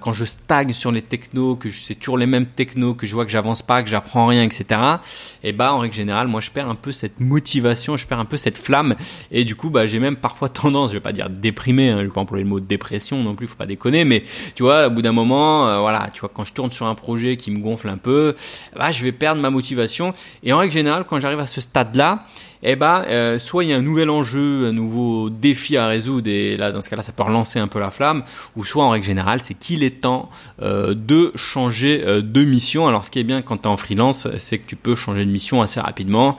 quand 0.00 0.12
je 0.12 0.24
stagne 0.24 0.72
sur 0.72 0.92
les 0.92 1.02
technos, 1.02 1.56
que 1.56 1.70
c'est 1.70 1.96
toujours 1.96 2.18
les 2.18 2.26
mêmes 2.26 2.46
technos, 2.46 2.94
que 2.94 3.06
je 3.06 3.14
vois 3.14 3.24
que 3.24 3.30
j'avance 3.30 3.62
pas, 3.62 3.82
que 3.82 3.88
j'apprends 3.88 4.26
rien, 4.26 4.42
etc. 4.42 4.80
Et 5.42 5.52
bah, 5.52 5.72
en 5.74 5.78
règle 5.78 5.94
générale, 5.94 6.28
moi, 6.28 6.40
je 6.40 6.50
perds 6.50 6.68
un 6.68 6.74
peu 6.74 6.92
cette 6.92 7.20
motivation, 7.20 7.96
je 7.96 8.06
perds 8.06 8.20
un 8.20 8.24
peu 8.24 8.36
cette 8.36 8.58
flamme. 8.58 8.94
Et 9.30 9.44
du 9.44 9.56
coup, 9.56 9.70
bah, 9.70 9.86
j'ai 9.86 9.98
même 9.98 10.16
parfois 10.16 10.48
tendance, 10.48 10.90
je 10.90 10.94
vais 10.94 11.00
pas 11.00 11.12
dire 11.12 11.28
déprimé, 11.30 11.90
hein, 11.90 11.98
je 11.98 12.04
vais 12.04 12.10
pas 12.10 12.20
employer 12.20 12.44
le 12.44 12.50
mot 12.50 12.60
dépression 12.60 13.22
non 13.22 13.34
plus, 13.34 13.46
faut 13.46 13.56
pas 13.56 13.66
déconner, 13.66 14.04
mais 14.04 14.24
tu 14.54 14.62
vois, 14.62 14.86
au 14.86 14.90
bout 14.90 15.02
d'un 15.02 15.12
moment, 15.12 15.68
euh, 15.68 15.80
voilà, 15.80 16.08
tu 16.12 16.20
vois, 16.20 16.30
quand 16.32 16.44
je 16.44 16.52
tourne 16.52 16.70
sur 16.70 16.86
un 16.86 16.94
projet 16.94 17.36
qui 17.36 17.50
me 17.50 17.58
gonfle 17.58 17.88
un 17.88 17.96
peu, 17.96 18.34
bah, 18.76 18.92
je 18.92 19.02
vais 19.02 19.12
perdre 19.12 19.40
ma 19.40 19.50
motivation. 19.50 20.14
Et 20.42 20.52
en 20.52 20.58
règle 20.58 20.72
générale, 20.72 21.04
quand 21.08 21.18
j'arrive 21.18 21.40
à 21.40 21.46
ce 21.46 21.60
stade-là, 21.60 22.24
eh 22.62 22.76
ben, 22.76 23.04
euh, 23.08 23.38
soit 23.38 23.64
il 23.64 23.70
y 23.70 23.72
a 23.72 23.76
un 23.76 23.82
nouvel 23.82 24.08
enjeu, 24.08 24.66
un 24.66 24.72
nouveau 24.72 25.30
défi 25.30 25.76
à 25.76 25.88
résoudre, 25.88 26.28
et 26.28 26.56
là, 26.56 26.70
dans 26.70 26.80
ce 26.80 26.88
cas-là, 26.88 27.02
ça 27.02 27.12
peut 27.12 27.24
relancer 27.24 27.58
un 27.58 27.66
peu 27.66 27.80
la 27.80 27.90
flamme, 27.90 28.22
ou 28.56 28.64
soit 28.64 28.84
en 28.84 28.90
règle 28.90 29.04
générale, 29.04 29.42
c'est 29.42 29.54
qu'il 29.54 29.82
est 29.82 30.00
temps 30.02 30.30
euh, 30.62 30.94
de 30.94 31.32
changer 31.34 32.02
euh, 32.06 32.22
de 32.22 32.44
mission. 32.44 32.86
Alors, 32.86 33.04
ce 33.04 33.10
qui 33.10 33.18
est 33.18 33.24
bien 33.24 33.42
quand 33.42 33.56
tu 33.56 33.62
es 33.64 33.66
en 33.66 33.76
freelance, 33.76 34.28
c'est 34.38 34.58
que 34.58 34.66
tu 34.66 34.76
peux 34.76 34.94
changer 34.94 35.24
de 35.24 35.30
mission 35.30 35.60
assez 35.60 35.80
rapidement. 35.80 36.36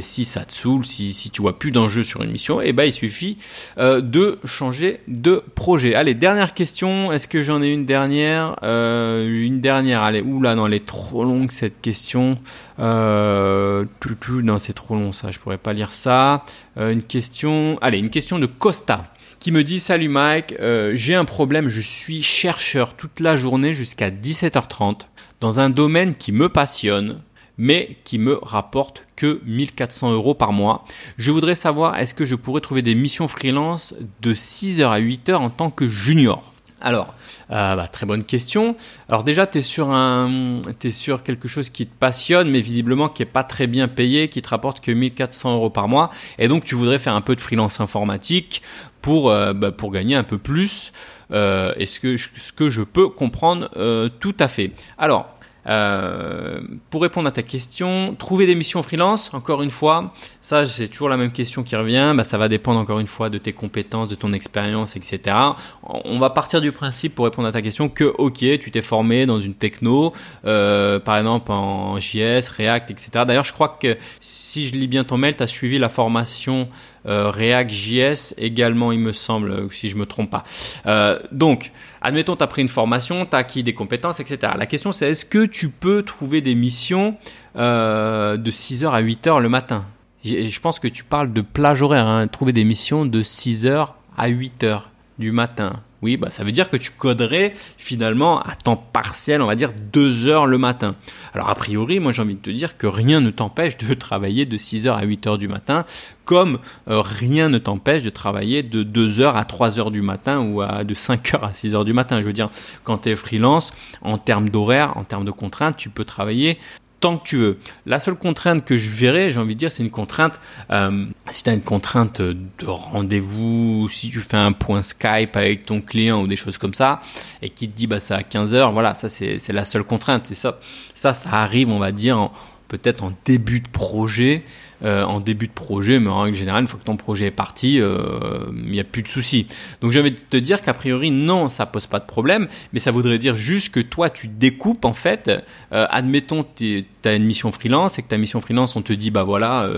si 0.00 0.24
ça 0.24 0.44
te 0.44 0.52
saoule, 0.52 0.84
si, 0.84 1.30
tu 1.32 1.42
vois 1.42 1.58
plus 1.58 1.70
d'enjeu 1.70 2.02
sur 2.02 2.22
une 2.22 2.30
mission, 2.30 2.60
eh 2.60 2.72
ben, 2.72 2.84
il 2.84 2.92
suffit 2.92 3.38
de 3.78 4.38
changer 4.44 4.98
de 5.06 5.42
projet. 5.54 5.94
Allez, 5.94 6.14
dernière 6.14 6.54
question. 6.54 7.12
Est-ce 7.12 7.28
que 7.28 7.42
j'en 7.42 7.62
ai 7.62 7.68
une 7.68 7.86
dernière? 7.86 8.56
Une 8.62 9.60
dernière. 9.60 10.02
Allez, 10.02 10.20
oula, 10.20 10.54
non, 10.54 10.66
elle 10.66 10.74
est 10.74 10.86
trop 10.86 11.24
longue 11.24 11.50
cette 11.50 11.80
question. 11.80 12.38
Non, 12.78 14.58
c'est 14.58 14.72
trop 14.72 14.94
long 14.94 15.12
ça, 15.12 15.27
je 15.32 15.38
pourrais 15.38 15.58
pas 15.58 15.72
lire 15.72 15.94
ça. 15.94 16.44
Euh, 16.76 16.92
une 16.92 17.02
question, 17.02 17.78
allez, 17.80 17.98
une 17.98 18.10
question 18.10 18.38
de 18.38 18.46
Costa 18.46 19.12
qui 19.38 19.52
me 19.52 19.62
dit 19.62 19.80
Salut 19.80 20.08
Mike, 20.08 20.54
euh, 20.60 20.92
j'ai 20.94 21.14
un 21.14 21.24
problème, 21.24 21.68
je 21.68 21.80
suis 21.80 22.22
chercheur 22.22 22.94
toute 22.94 23.20
la 23.20 23.36
journée 23.36 23.72
jusqu'à 23.72 24.10
17h30 24.10 25.02
dans 25.40 25.60
un 25.60 25.70
domaine 25.70 26.16
qui 26.16 26.32
me 26.32 26.48
passionne 26.48 27.20
mais 27.58 27.96
qui 28.04 28.18
me 28.18 28.38
rapporte 28.40 29.04
que 29.16 29.40
1400 29.44 30.12
euros 30.12 30.34
par 30.34 30.52
mois. 30.52 30.84
Je 31.18 31.32
voudrais 31.32 31.56
savoir 31.56 31.96
est-ce 31.96 32.14
que 32.14 32.24
je 32.24 32.36
pourrais 32.36 32.60
trouver 32.60 32.82
des 32.82 32.94
missions 32.94 33.26
freelance 33.26 33.96
de 34.22 34.32
6h 34.32 34.88
à 34.88 35.00
8h 35.00 35.34
en 35.34 35.50
tant 35.50 35.70
que 35.70 35.88
junior? 35.88 36.52
Alors, 36.80 37.14
euh, 37.50 37.74
bah, 37.74 37.88
très 37.88 38.06
bonne 38.06 38.24
question. 38.24 38.76
Alors 39.08 39.24
déjà, 39.24 39.46
tu 39.46 39.58
es 39.58 39.62
sur 39.62 39.90
un, 39.90 40.62
es 40.82 40.90
sur 40.90 41.22
quelque 41.22 41.48
chose 41.48 41.70
qui 41.70 41.86
te 41.86 41.94
passionne, 41.98 42.50
mais 42.50 42.60
visiblement 42.60 43.08
qui 43.08 43.22
est 43.22 43.26
pas 43.26 43.44
très 43.44 43.66
bien 43.66 43.88
payé, 43.88 44.28
qui 44.28 44.42
te 44.42 44.48
rapporte 44.48 44.80
que 44.80 44.92
1400 44.92 45.54
euros 45.54 45.70
par 45.70 45.88
mois, 45.88 46.10
et 46.38 46.46
donc 46.48 46.64
tu 46.64 46.74
voudrais 46.74 46.98
faire 46.98 47.14
un 47.14 47.20
peu 47.20 47.34
de 47.34 47.40
freelance 47.40 47.80
informatique 47.80 48.62
pour 49.02 49.30
euh, 49.30 49.52
bah, 49.52 49.72
pour 49.72 49.90
gagner 49.90 50.14
un 50.14 50.24
peu 50.24 50.38
plus. 50.38 50.92
Euh, 51.30 51.74
est 51.76 51.86
ce 51.86 52.00
que 52.00 52.16
ce 52.16 52.52
que 52.52 52.70
je 52.70 52.80
peux 52.82 53.08
comprendre 53.08 53.68
euh, 53.76 54.08
tout 54.08 54.34
à 54.40 54.48
fait. 54.48 54.70
Alors, 54.96 55.37
euh, 55.68 56.60
pour 56.90 57.02
répondre 57.02 57.28
à 57.28 57.32
ta 57.32 57.42
question, 57.42 58.14
trouver 58.18 58.46
des 58.46 58.54
missions 58.54 58.82
freelance, 58.82 59.32
encore 59.34 59.62
une 59.62 59.70
fois, 59.70 60.12
ça 60.40 60.66
c'est 60.66 60.88
toujours 60.88 61.08
la 61.08 61.16
même 61.16 61.30
question 61.30 61.62
qui 61.62 61.76
revient, 61.76 62.14
bah, 62.16 62.24
ça 62.24 62.38
va 62.38 62.48
dépendre 62.48 62.80
encore 62.80 63.00
une 63.00 63.06
fois 63.06 63.28
de 63.28 63.38
tes 63.38 63.52
compétences, 63.52 64.08
de 64.08 64.14
ton 64.14 64.32
expérience, 64.32 64.96
etc. 64.96 65.36
On 65.82 66.18
va 66.18 66.30
partir 66.30 66.60
du 66.60 66.72
principe 66.72 67.14
pour 67.14 67.26
répondre 67.26 67.48
à 67.48 67.52
ta 67.52 67.60
question 67.60 67.88
que 67.88 68.04
ok, 68.04 68.38
tu 68.38 68.70
t'es 68.70 68.82
formé 68.82 69.26
dans 69.26 69.40
une 69.40 69.54
techno, 69.54 70.14
euh, 70.46 70.98
par 70.98 71.18
exemple 71.18 71.52
en 71.52 71.98
JS, 72.00 72.48
React, 72.56 72.90
etc. 72.90 73.10
D'ailleurs, 73.26 73.44
je 73.44 73.52
crois 73.52 73.76
que 73.80 73.96
si 74.20 74.68
je 74.68 74.74
lis 74.74 74.88
bien 74.88 75.04
ton 75.04 75.18
mail, 75.18 75.36
tu 75.36 75.42
as 75.42 75.46
suivi 75.46 75.78
la 75.78 75.88
formation 75.88 76.68
euh, 77.06 77.30
React 77.30 77.70
JS 77.70 78.34
également, 78.38 78.92
il 78.92 79.00
me 79.00 79.12
semble, 79.12 79.72
si 79.72 79.88
je 79.88 79.96
me 79.96 80.06
trompe 80.06 80.30
pas. 80.30 80.44
Euh, 80.86 81.18
donc, 81.32 81.72
admettons, 82.00 82.36
tu 82.36 82.44
as 82.44 82.46
pris 82.46 82.62
une 82.62 82.68
formation, 82.68 83.26
tu 83.26 83.34
as 83.34 83.38
acquis 83.38 83.62
des 83.62 83.74
compétences, 83.74 84.20
etc. 84.20 84.52
La 84.56 84.66
question, 84.66 84.92
c'est 84.92 85.10
est-ce 85.10 85.24
que 85.24 85.44
tu 85.44 85.68
peux 85.68 86.02
trouver 86.02 86.40
des 86.40 86.54
missions 86.54 87.16
euh, 87.56 88.36
de 88.36 88.50
6h 88.50 88.90
à 88.90 89.02
8h 89.02 89.40
le 89.40 89.48
matin? 89.48 89.84
Je 90.24 90.60
pense 90.60 90.78
que 90.78 90.88
tu 90.88 91.04
parles 91.04 91.32
de 91.32 91.40
plage 91.40 91.82
horaire, 91.82 92.06
hein, 92.06 92.26
trouver 92.26 92.52
des 92.52 92.64
missions 92.64 93.06
de 93.06 93.22
6h 93.22 93.88
à 94.16 94.28
8h 94.28 94.82
du 95.18 95.32
matin. 95.32 95.80
Oui, 96.00 96.16
bah 96.16 96.30
ça 96.30 96.44
veut 96.44 96.52
dire 96.52 96.70
que 96.70 96.76
tu 96.76 96.92
coderais 96.92 97.54
finalement 97.76 98.40
à 98.40 98.54
temps 98.54 98.76
partiel, 98.76 99.42
on 99.42 99.46
va 99.46 99.56
dire 99.56 99.72
deux 99.92 100.28
heures 100.28 100.46
le 100.46 100.56
matin. 100.56 100.94
Alors 101.34 101.48
a 101.48 101.54
priori, 101.56 101.98
moi 101.98 102.12
j'ai 102.12 102.22
envie 102.22 102.36
de 102.36 102.40
te 102.40 102.50
dire 102.50 102.76
que 102.76 102.86
rien 102.86 103.20
ne 103.20 103.30
t'empêche 103.30 103.76
de 103.78 103.94
travailler 103.98 104.44
de 104.44 104.56
6h 104.56 104.90
à 104.92 105.04
8h 105.04 105.38
du 105.38 105.48
matin, 105.48 105.84
comme 106.24 106.60
euh, 106.88 107.00
rien 107.00 107.48
ne 107.48 107.58
t'empêche 107.58 108.02
de 108.02 108.10
travailler 108.10 108.62
de 108.62 108.84
2h 108.84 109.32
à 109.32 109.42
3h 109.42 109.90
du 109.90 110.02
matin 110.02 110.40
ou 110.40 110.62
à, 110.62 110.84
de 110.84 110.94
5h 110.94 111.40
à 111.40 111.50
6h 111.50 111.84
du 111.84 111.92
matin. 111.92 112.20
Je 112.20 112.26
veux 112.26 112.32
dire, 112.32 112.50
quand 112.84 112.98
tu 112.98 113.10
es 113.10 113.16
freelance, 113.16 113.72
en 114.00 114.18
termes 114.18 114.50
d'horaire, 114.50 114.96
en 114.96 115.02
termes 115.02 115.24
de 115.24 115.32
contraintes, 115.32 115.76
tu 115.76 115.90
peux 115.90 116.04
travailler 116.04 116.58
tant 117.00 117.18
que 117.18 117.28
tu 117.28 117.36
veux. 117.36 117.58
La 117.86 118.00
seule 118.00 118.16
contrainte 118.16 118.64
que 118.64 118.76
je 118.76 118.90
verrais, 118.90 119.30
j'ai 119.30 119.38
envie 119.38 119.54
de 119.54 119.58
dire, 119.58 119.70
c'est 119.70 119.82
une 119.82 119.90
contrainte, 119.90 120.40
euh, 120.70 121.06
si 121.28 121.44
tu 121.44 121.50
as 121.50 121.52
une 121.52 121.62
contrainte 121.62 122.20
de 122.20 122.66
rendez-vous, 122.66 123.88
si 123.88 124.10
tu 124.10 124.20
fais 124.20 124.36
un 124.36 124.52
point 124.52 124.82
Skype 124.82 125.36
avec 125.36 125.66
ton 125.66 125.80
client 125.80 126.20
ou 126.22 126.26
des 126.26 126.36
choses 126.36 126.58
comme 126.58 126.74
ça, 126.74 127.00
et 127.42 127.50
qui 127.50 127.68
te 127.68 127.76
dit 127.76 127.86
bah 127.86 128.00
c'est 128.00 128.14
à 128.14 128.22
15 128.22 128.54
heures, 128.54 128.72
voilà, 128.72 128.94
ça 128.94 129.08
c'est 129.08 129.52
la 129.52 129.64
seule 129.64 129.84
contrainte. 129.84 130.30
Et 130.30 130.34
ça, 130.34 130.58
ça, 130.94 131.14
ça 131.14 131.30
arrive, 131.30 131.70
on 131.70 131.78
va 131.78 131.92
dire, 131.92 132.30
peut-être 132.68 133.02
en 133.02 133.12
début 133.24 133.60
de 133.60 133.68
projet. 133.68 134.44
Euh, 134.84 135.02
en 135.02 135.18
début 135.18 135.48
de 135.48 135.52
projet, 135.52 135.98
mais 135.98 136.08
en 136.08 136.20
règle 136.20 136.36
générale, 136.36 136.62
une 136.62 136.68
fois 136.68 136.78
que 136.78 136.84
ton 136.84 136.96
projet 136.96 137.26
est 137.26 137.30
parti, 137.32 137.80
euh, 137.80 138.44
il 138.52 138.70
n'y 138.70 138.78
a 138.78 138.84
plus 138.84 139.02
de 139.02 139.08
soucis. 139.08 139.48
Donc 139.80 139.90
je 139.90 139.98
vais 139.98 140.12
te 140.12 140.36
dire 140.36 140.62
qu'a 140.62 140.72
priori, 140.72 141.10
non, 141.10 141.48
ça 141.48 141.66
pose 141.66 141.88
pas 141.88 141.98
de 141.98 142.04
problème, 142.04 142.46
mais 142.72 142.78
ça 142.78 142.92
voudrait 142.92 143.18
dire 143.18 143.34
juste 143.34 143.74
que 143.74 143.80
toi, 143.80 144.08
tu 144.08 144.28
découpes 144.28 144.84
en 144.84 144.92
fait, 144.92 145.32
euh, 145.72 145.86
admettons, 145.90 146.46
tu 146.54 146.84
as 147.04 147.14
une 147.14 147.24
mission 147.24 147.50
freelance 147.50 147.98
et 147.98 148.02
que 148.02 148.08
ta 148.08 148.18
mission 148.18 148.40
freelance, 148.40 148.76
on 148.76 148.82
te 148.82 148.92
dit, 148.92 149.10
bah 149.10 149.24
voilà, 149.24 149.68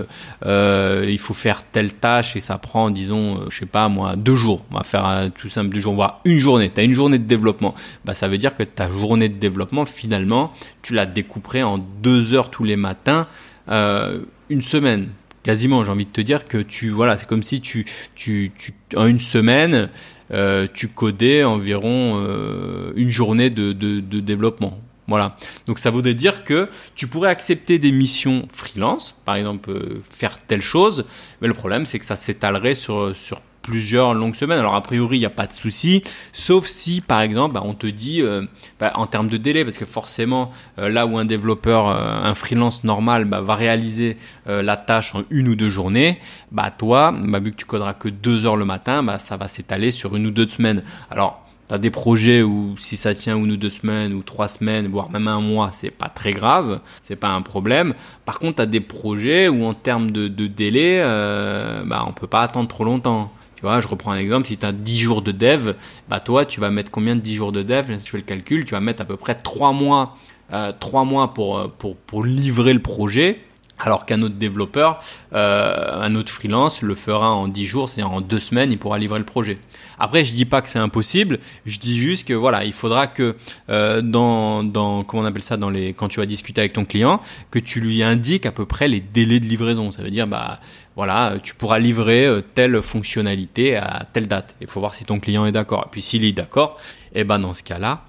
il 0.45 1.19
faut 1.19 1.33
faire 1.33 1.65
telle 1.65 1.95
tâche 1.95 2.37
et 2.37 2.41
ça 2.41 2.59
prend, 2.59 2.91
disons, 2.91 3.49
je 3.49 3.59
sais 3.59 3.65
pas 3.65 3.89
moi, 3.89 4.17
deux 4.17 4.37
jours. 4.37 4.67
On 4.71 4.77
va 4.77 4.83
faire 4.83 5.31
tout 5.35 5.49
simple 5.49 5.71
deux 5.71 5.81
jours, 5.81 5.95
voire 5.95 6.21
une 6.27 6.39
journée. 6.39 6.71
Tu 6.75 6.79
as 6.79 6.85
une 6.85 6.93
journée 6.93 7.19
de 7.19 7.25
développement. 7.25 7.75
Bah 8.05 8.15
ça 8.15 8.29
veut 8.29 8.37
dire 8.37 8.55
que 8.55 8.65
ta 8.65 8.89
journée 8.89 9.31
de 9.31 9.39
développement, 9.39 9.87
finalement, 9.87 10.53
tu 10.83 10.93
la 10.93 11.07
découperais 11.07 11.63
en 11.63 11.79
deux 11.79 12.35
heures 12.35 12.51
tous 12.51 12.65
les 12.65 12.77
matins 12.77 13.27
euh, 13.71 14.21
une 14.51 14.63
semaine. 14.63 15.09
Quasiment, 15.43 15.85
j'ai 15.85 15.91
envie 15.91 16.05
de 16.05 16.11
te 16.11 16.21
dire 16.21 16.45
que 16.45 16.59
tu 16.59 16.91
voilà, 16.91 17.17
c'est 17.17 17.27
comme 17.27 17.43
si 17.43 17.63
tu, 17.63 17.87
tu, 18.15 18.53
en 18.95 19.07
une 19.07 19.21
semaine, 19.21 19.89
euh, 20.33 20.67
tu 20.73 20.89
codais 20.89 21.45
environ 21.45 22.21
euh, 22.23 22.93
une 22.95 23.09
journée 23.09 23.49
de, 23.49 23.73
de, 23.73 24.21
développement. 24.21 24.79
Voilà. 25.09 25.37
Donc 25.67 25.79
ça 25.79 25.91
voudrait 25.91 26.15
dire 26.15 26.45
que 26.45 26.69
tu 26.95 27.07
pourrais 27.07 27.31
accepter 27.31 27.79
des 27.79 27.91
missions 27.91 28.47
freelance, 28.53 29.17
par 29.25 29.37
exemple 29.37 29.73
faire 30.11 30.39
telle 30.47 30.61
chose, 30.61 31.07
mais 31.41 31.49
le 31.49 31.55
problème 31.55 31.87
c'est 31.87 31.99
que 31.99 32.05
ça 32.05 32.17
s'étalerait 32.17 32.75
sur, 32.75 33.17
sur 33.17 33.41
plusieurs 33.63 34.15
longues 34.15 34.35
semaines. 34.35 34.59
Alors 34.59 34.75
a 34.75 34.83
priori, 34.83 35.17
il 35.17 35.21
n'y 35.21 35.27
a 35.27 35.31
pas 35.31 35.47
de 35.47 35.53
souci, 35.53 36.03
sauf 36.33 36.67
si 36.67 37.01
par 37.01 37.21
exemple, 37.21 37.55
bah, 37.55 37.63
on 37.65 37.75
te 37.75 37.87
dit 37.87 38.23
euh, 38.23 38.43
bah, 38.79 38.93
en 38.95 39.07
termes 39.07 39.29
de 39.29 39.37
délai, 39.37 39.65
parce 39.65 39.79
que 39.79 39.85
forcément, 39.85 40.51
euh, 40.79 40.89
là 40.89 41.07
où 41.07 41.19
un 41.19 41.25
développeur, 41.25 41.89
euh, 41.89 41.95
un 41.97 42.35
freelance 42.35 42.85
normal 42.85 43.25
bah, 43.25 43.41
va 43.41 43.55
réaliser 43.55 44.17
la 44.47 44.77
tâche 44.77 45.15
en 45.15 45.23
une 45.31 45.49
ou 45.49 45.55
deux 45.55 45.69
journées, 45.69 46.19
bah 46.51 46.71
toi, 46.77 47.13
bah, 47.13 47.39
vu 47.39 47.53
que 47.53 47.57
tu 47.57 47.67
coderas 47.67 47.95
que 47.95 48.09
deux 48.09 48.47
heures 48.47 48.57
le 48.57 48.65
matin, 48.65 49.03
bah, 49.03 49.19
ça 49.19 49.37
va 49.37 49.49
s'étaler 49.49 49.91
sur 49.91 50.17
une 50.17 50.27
ou 50.27 50.31
deux 50.31 50.49
semaines. 50.49 50.83
Alors 51.11 51.45
tu 51.71 51.75
as 51.75 51.79
des 51.79 51.91
projets 51.91 52.43
où 52.43 52.75
si 52.79 52.97
ça 52.97 53.15
tient 53.15 53.37
une 53.37 53.53
ou 53.53 53.57
deux 53.57 53.71
semaines 53.71 54.13
ou 54.13 54.23
trois 54.23 54.49
semaines, 54.49 54.89
voire 54.89 55.09
même 55.09 55.29
un 55.29 55.41
mois, 55.41 55.71
c'est 55.73 55.93
pas 55.93 56.09
très 56.09 56.33
grave, 56.33 56.81
c'est 57.01 57.15
pas 57.15 57.29
un 57.29 57.43
problème. 57.43 57.95
Par 58.25 58.41
contre, 58.41 58.57
tu 58.57 58.63
as 58.63 58.67
des 58.67 58.81
projets 58.81 59.49
où 59.49 59.65
en 59.65 59.75
termes 59.75 60.11
de, 60.11 60.27
de 60.27 60.49
délai, 60.49 61.01
euh, 61.01 61.85
bah, 61.85 62.05
on 62.09 62.13
peut 62.13 62.27
pas 62.27 62.43
attendre 62.43 62.67
trop 62.67 62.83
longtemps. 62.83 63.33
Tu 63.61 63.67
vois, 63.67 63.81
je 63.81 63.89
reprends 63.89 64.13
un 64.13 64.19
exemple, 64.19 64.47
si 64.47 64.57
tu 64.57 64.65
as 64.65 64.73
10 64.73 64.99
jours 64.99 65.21
de 65.21 65.33
dev, 65.33 65.75
bah 66.09 66.19
toi, 66.19 66.47
tu 66.47 66.61
vas 66.61 66.71
mettre 66.71 66.91
combien 66.91 67.15
de 67.15 67.21
10 67.21 67.35
jours 67.35 67.53
de 67.53 67.63
dev? 67.63 67.95
Si 67.99 68.07
tu 68.07 68.13
fais 68.13 68.17
le 68.17 68.23
calcul, 68.25 68.65
tu 68.65 68.71
vas 68.71 68.81
mettre 68.81 69.03
à 69.03 69.05
peu 69.05 69.19
près 69.19 69.35
3 69.35 69.75
mois, 69.75 70.17
euh, 70.55 70.73
3 70.81 71.05
mois 71.05 71.35
pour, 71.35 71.59
euh, 71.59 71.69
pour, 71.69 71.95
pour 71.97 72.25
livrer 72.25 72.73
le 72.73 72.81
projet. 72.81 73.41
Alors 73.83 74.05
qu'un 74.05 74.21
autre 74.23 74.35
développeur, 74.35 75.01
euh, 75.33 76.03
un 76.03 76.15
autre 76.15 76.31
freelance 76.31 76.83
le 76.83 76.95
fera 76.95 77.31
en 77.33 77.49
10 77.49 77.65
jours, 77.65 77.89
c'est-à-dire 77.89 78.13
en 78.13 78.21
2 78.21 78.39
semaines, 78.39 78.73
il 78.73 78.79
pourra 78.79 78.99
livrer 78.99 79.19
le 79.19 79.25
projet. 79.25 79.59
Après, 79.99 80.25
je 80.25 80.33
dis 80.33 80.45
pas 80.45 80.61
que 80.61 80.69
c'est 80.69 80.79
impossible, 80.79 81.39
je 81.65 81.79
dis 81.79 81.97
juste 81.97 82.29
que 82.29 82.35
voilà, 82.35 82.65
il 82.65 82.75
faudra 82.75 83.07
que 83.07 83.37
euh, 83.71 84.03
dans, 84.03 84.63
dans 84.65 85.03
comment 85.03 85.23
on 85.23 85.27
appelle 85.27 85.43
ça, 85.43 85.57
dans 85.57 85.71
les 85.71 85.95
quand 85.95 86.09
tu 86.09 86.21
vas 86.21 86.27
discuter 86.27 86.61
avec 86.61 86.75
ton 86.75 86.85
client, 86.85 87.21
que 87.51 87.59
tu 87.59 87.81
lui 87.81 88.03
indiques 88.03 88.45
à 88.45 88.53
peu 88.53 88.67
près 88.67 88.87
les 88.87 89.01
délais 89.01 89.41
de 89.41 89.47
livraison. 89.47 89.91
Ça 89.91 90.03
veut 90.03 90.11
dire 90.11 90.27
bah 90.27 90.61
voilà, 91.01 91.39
tu 91.43 91.55
pourras 91.55 91.79
livrer 91.79 92.27
euh, 92.27 92.43
telle 92.43 92.83
fonctionnalité 92.83 93.75
à 93.75 94.03
telle 94.13 94.29
date. 94.29 94.55
Il 94.61 94.67
faut 94.67 94.81
voir 94.81 94.93
si 94.93 95.07
ton 95.07 95.19
client 95.19 95.47
est 95.47 95.53
d'accord. 95.53 95.85
Et 95.87 95.91
puis 95.91 96.03
s'il 96.03 96.27
est 96.27 96.33
d'accord, 96.33 96.79
eh 97.15 97.25
ben 97.25 97.39
dans 97.39 97.55
ce 97.55 97.63
cas-là, 97.63 98.03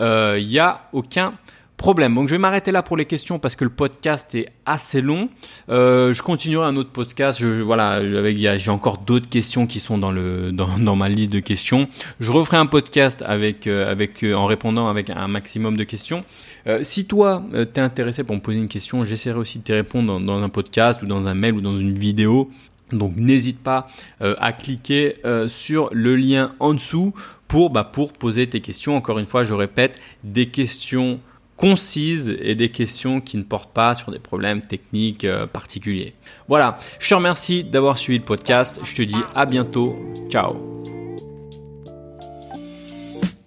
euh, 0.00 0.38
il 0.40 0.48
n'y 0.48 0.58
a 0.58 0.88
aucun 0.94 1.34
problème. 1.78 2.14
Donc 2.14 2.28
je 2.28 2.34
vais 2.34 2.38
m'arrêter 2.38 2.72
là 2.72 2.82
pour 2.82 2.98
les 2.98 3.06
questions 3.06 3.38
parce 3.38 3.56
que 3.56 3.64
le 3.64 3.70
podcast 3.70 4.34
est 4.34 4.50
assez 4.66 5.00
long. 5.00 5.30
Euh, 5.70 6.12
je 6.12 6.22
continuerai 6.22 6.66
un 6.66 6.76
autre 6.76 6.90
podcast. 6.90 7.38
Je, 7.40 7.62
voilà, 7.62 7.92
avec 7.92 8.36
j'ai 8.36 8.70
encore 8.70 8.98
d'autres 8.98 9.30
questions 9.30 9.66
qui 9.66 9.80
sont 9.80 9.96
dans 9.96 10.12
le 10.12 10.52
dans, 10.52 10.76
dans, 10.78 10.96
ma 10.96 11.08
liste 11.08 11.32
de 11.32 11.40
questions. 11.40 11.88
Je 12.20 12.30
referai 12.30 12.58
un 12.58 12.66
podcast 12.66 13.22
avec 13.24 13.66
euh, 13.66 13.90
avec 13.90 14.22
euh, 14.22 14.34
en 14.34 14.44
répondant 14.44 14.88
avec 14.88 15.08
un 15.08 15.28
maximum 15.28 15.78
de 15.78 15.84
questions. 15.84 16.24
Euh, 16.66 16.80
si 16.82 17.06
toi 17.06 17.44
euh, 17.54 17.64
t'es 17.64 17.80
intéressé 17.80 18.24
pour 18.24 18.34
me 18.34 18.40
poser 18.40 18.58
une 18.58 18.68
question, 18.68 19.04
j'essaierai 19.04 19.38
aussi 19.38 19.60
de 19.60 19.64
te 19.64 19.72
répondre 19.72 20.08
dans, 20.08 20.20
dans, 20.20 20.42
un 20.42 20.48
podcast 20.50 21.00
ou 21.02 21.06
dans 21.06 21.28
un 21.28 21.34
mail 21.34 21.54
ou 21.54 21.60
dans 21.62 21.78
une 21.78 21.96
vidéo. 21.96 22.50
Donc 22.90 23.16
n'hésite 23.16 23.62
pas 23.62 23.86
à 24.18 24.52
cliquer 24.54 25.16
sur 25.46 25.90
le 25.92 26.16
lien 26.16 26.54
en 26.58 26.72
dessous 26.72 27.12
pour 27.46 27.68
bah, 27.68 27.84
pour 27.84 28.14
poser 28.14 28.46
tes 28.46 28.62
questions. 28.62 28.96
Encore 28.96 29.18
une 29.18 29.26
fois, 29.26 29.44
je 29.44 29.52
répète, 29.52 30.00
des 30.24 30.46
questions 30.46 31.20
concises 31.58 32.34
et 32.40 32.54
des 32.54 32.70
questions 32.70 33.20
qui 33.20 33.36
ne 33.36 33.42
portent 33.42 33.72
pas 33.72 33.94
sur 33.94 34.10
des 34.10 34.18
problèmes 34.18 34.62
techniques 34.62 35.24
euh, 35.24 35.46
particuliers. 35.46 36.14
Voilà, 36.48 36.78
je 36.98 37.08
te 37.10 37.14
remercie 37.14 37.64
d'avoir 37.64 37.98
suivi 37.98 38.20
le 38.20 38.24
podcast. 38.24 38.80
Je 38.84 38.94
te 38.94 39.02
dis 39.02 39.16
à 39.34 39.44
bientôt. 39.44 39.98
Ciao. 40.30 40.56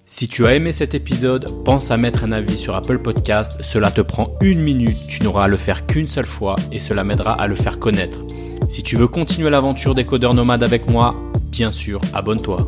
Si 0.06 0.28
tu 0.28 0.46
as 0.46 0.54
aimé 0.54 0.74
cet 0.74 0.94
épisode, 0.94 1.64
pense 1.64 1.90
à 1.90 1.98
mettre 1.98 2.26
un 2.26 2.32
avis 2.32 2.58
sur 2.58 2.76
Apple 2.76 3.00
Podcast. 3.00 3.64
Cela 3.64 3.90
te 3.90 4.02
prend 4.02 4.36
une 4.42 4.60
minute, 4.60 4.98
tu 5.08 5.24
n'auras 5.24 5.46
à 5.46 5.48
le 5.48 5.58
faire 5.58 5.88
qu'une 5.88 6.08
seule 6.08 6.26
fois 6.26 6.58
et 6.72 6.80
cela 6.80 7.04
m'aidera 7.04 7.42
à 7.42 7.48
le 7.48 7.56
faire 7.56 7.80
connaître. 7.80 8.20
Si 8.70 8.84
tu 8.84 8.98
veux 8.98 9.08
continuer 9.08 9.50
l'aventure 9.50 9.96
des 9.96 10.06
codeurs 10.06 10.34
nomades 10.34 10.64
avec 10.64 10.88
moi, 10.88 11.16
bien 11.50 11.72
sûr, 11.72 12.02
abonne-toi. 12.14 12.68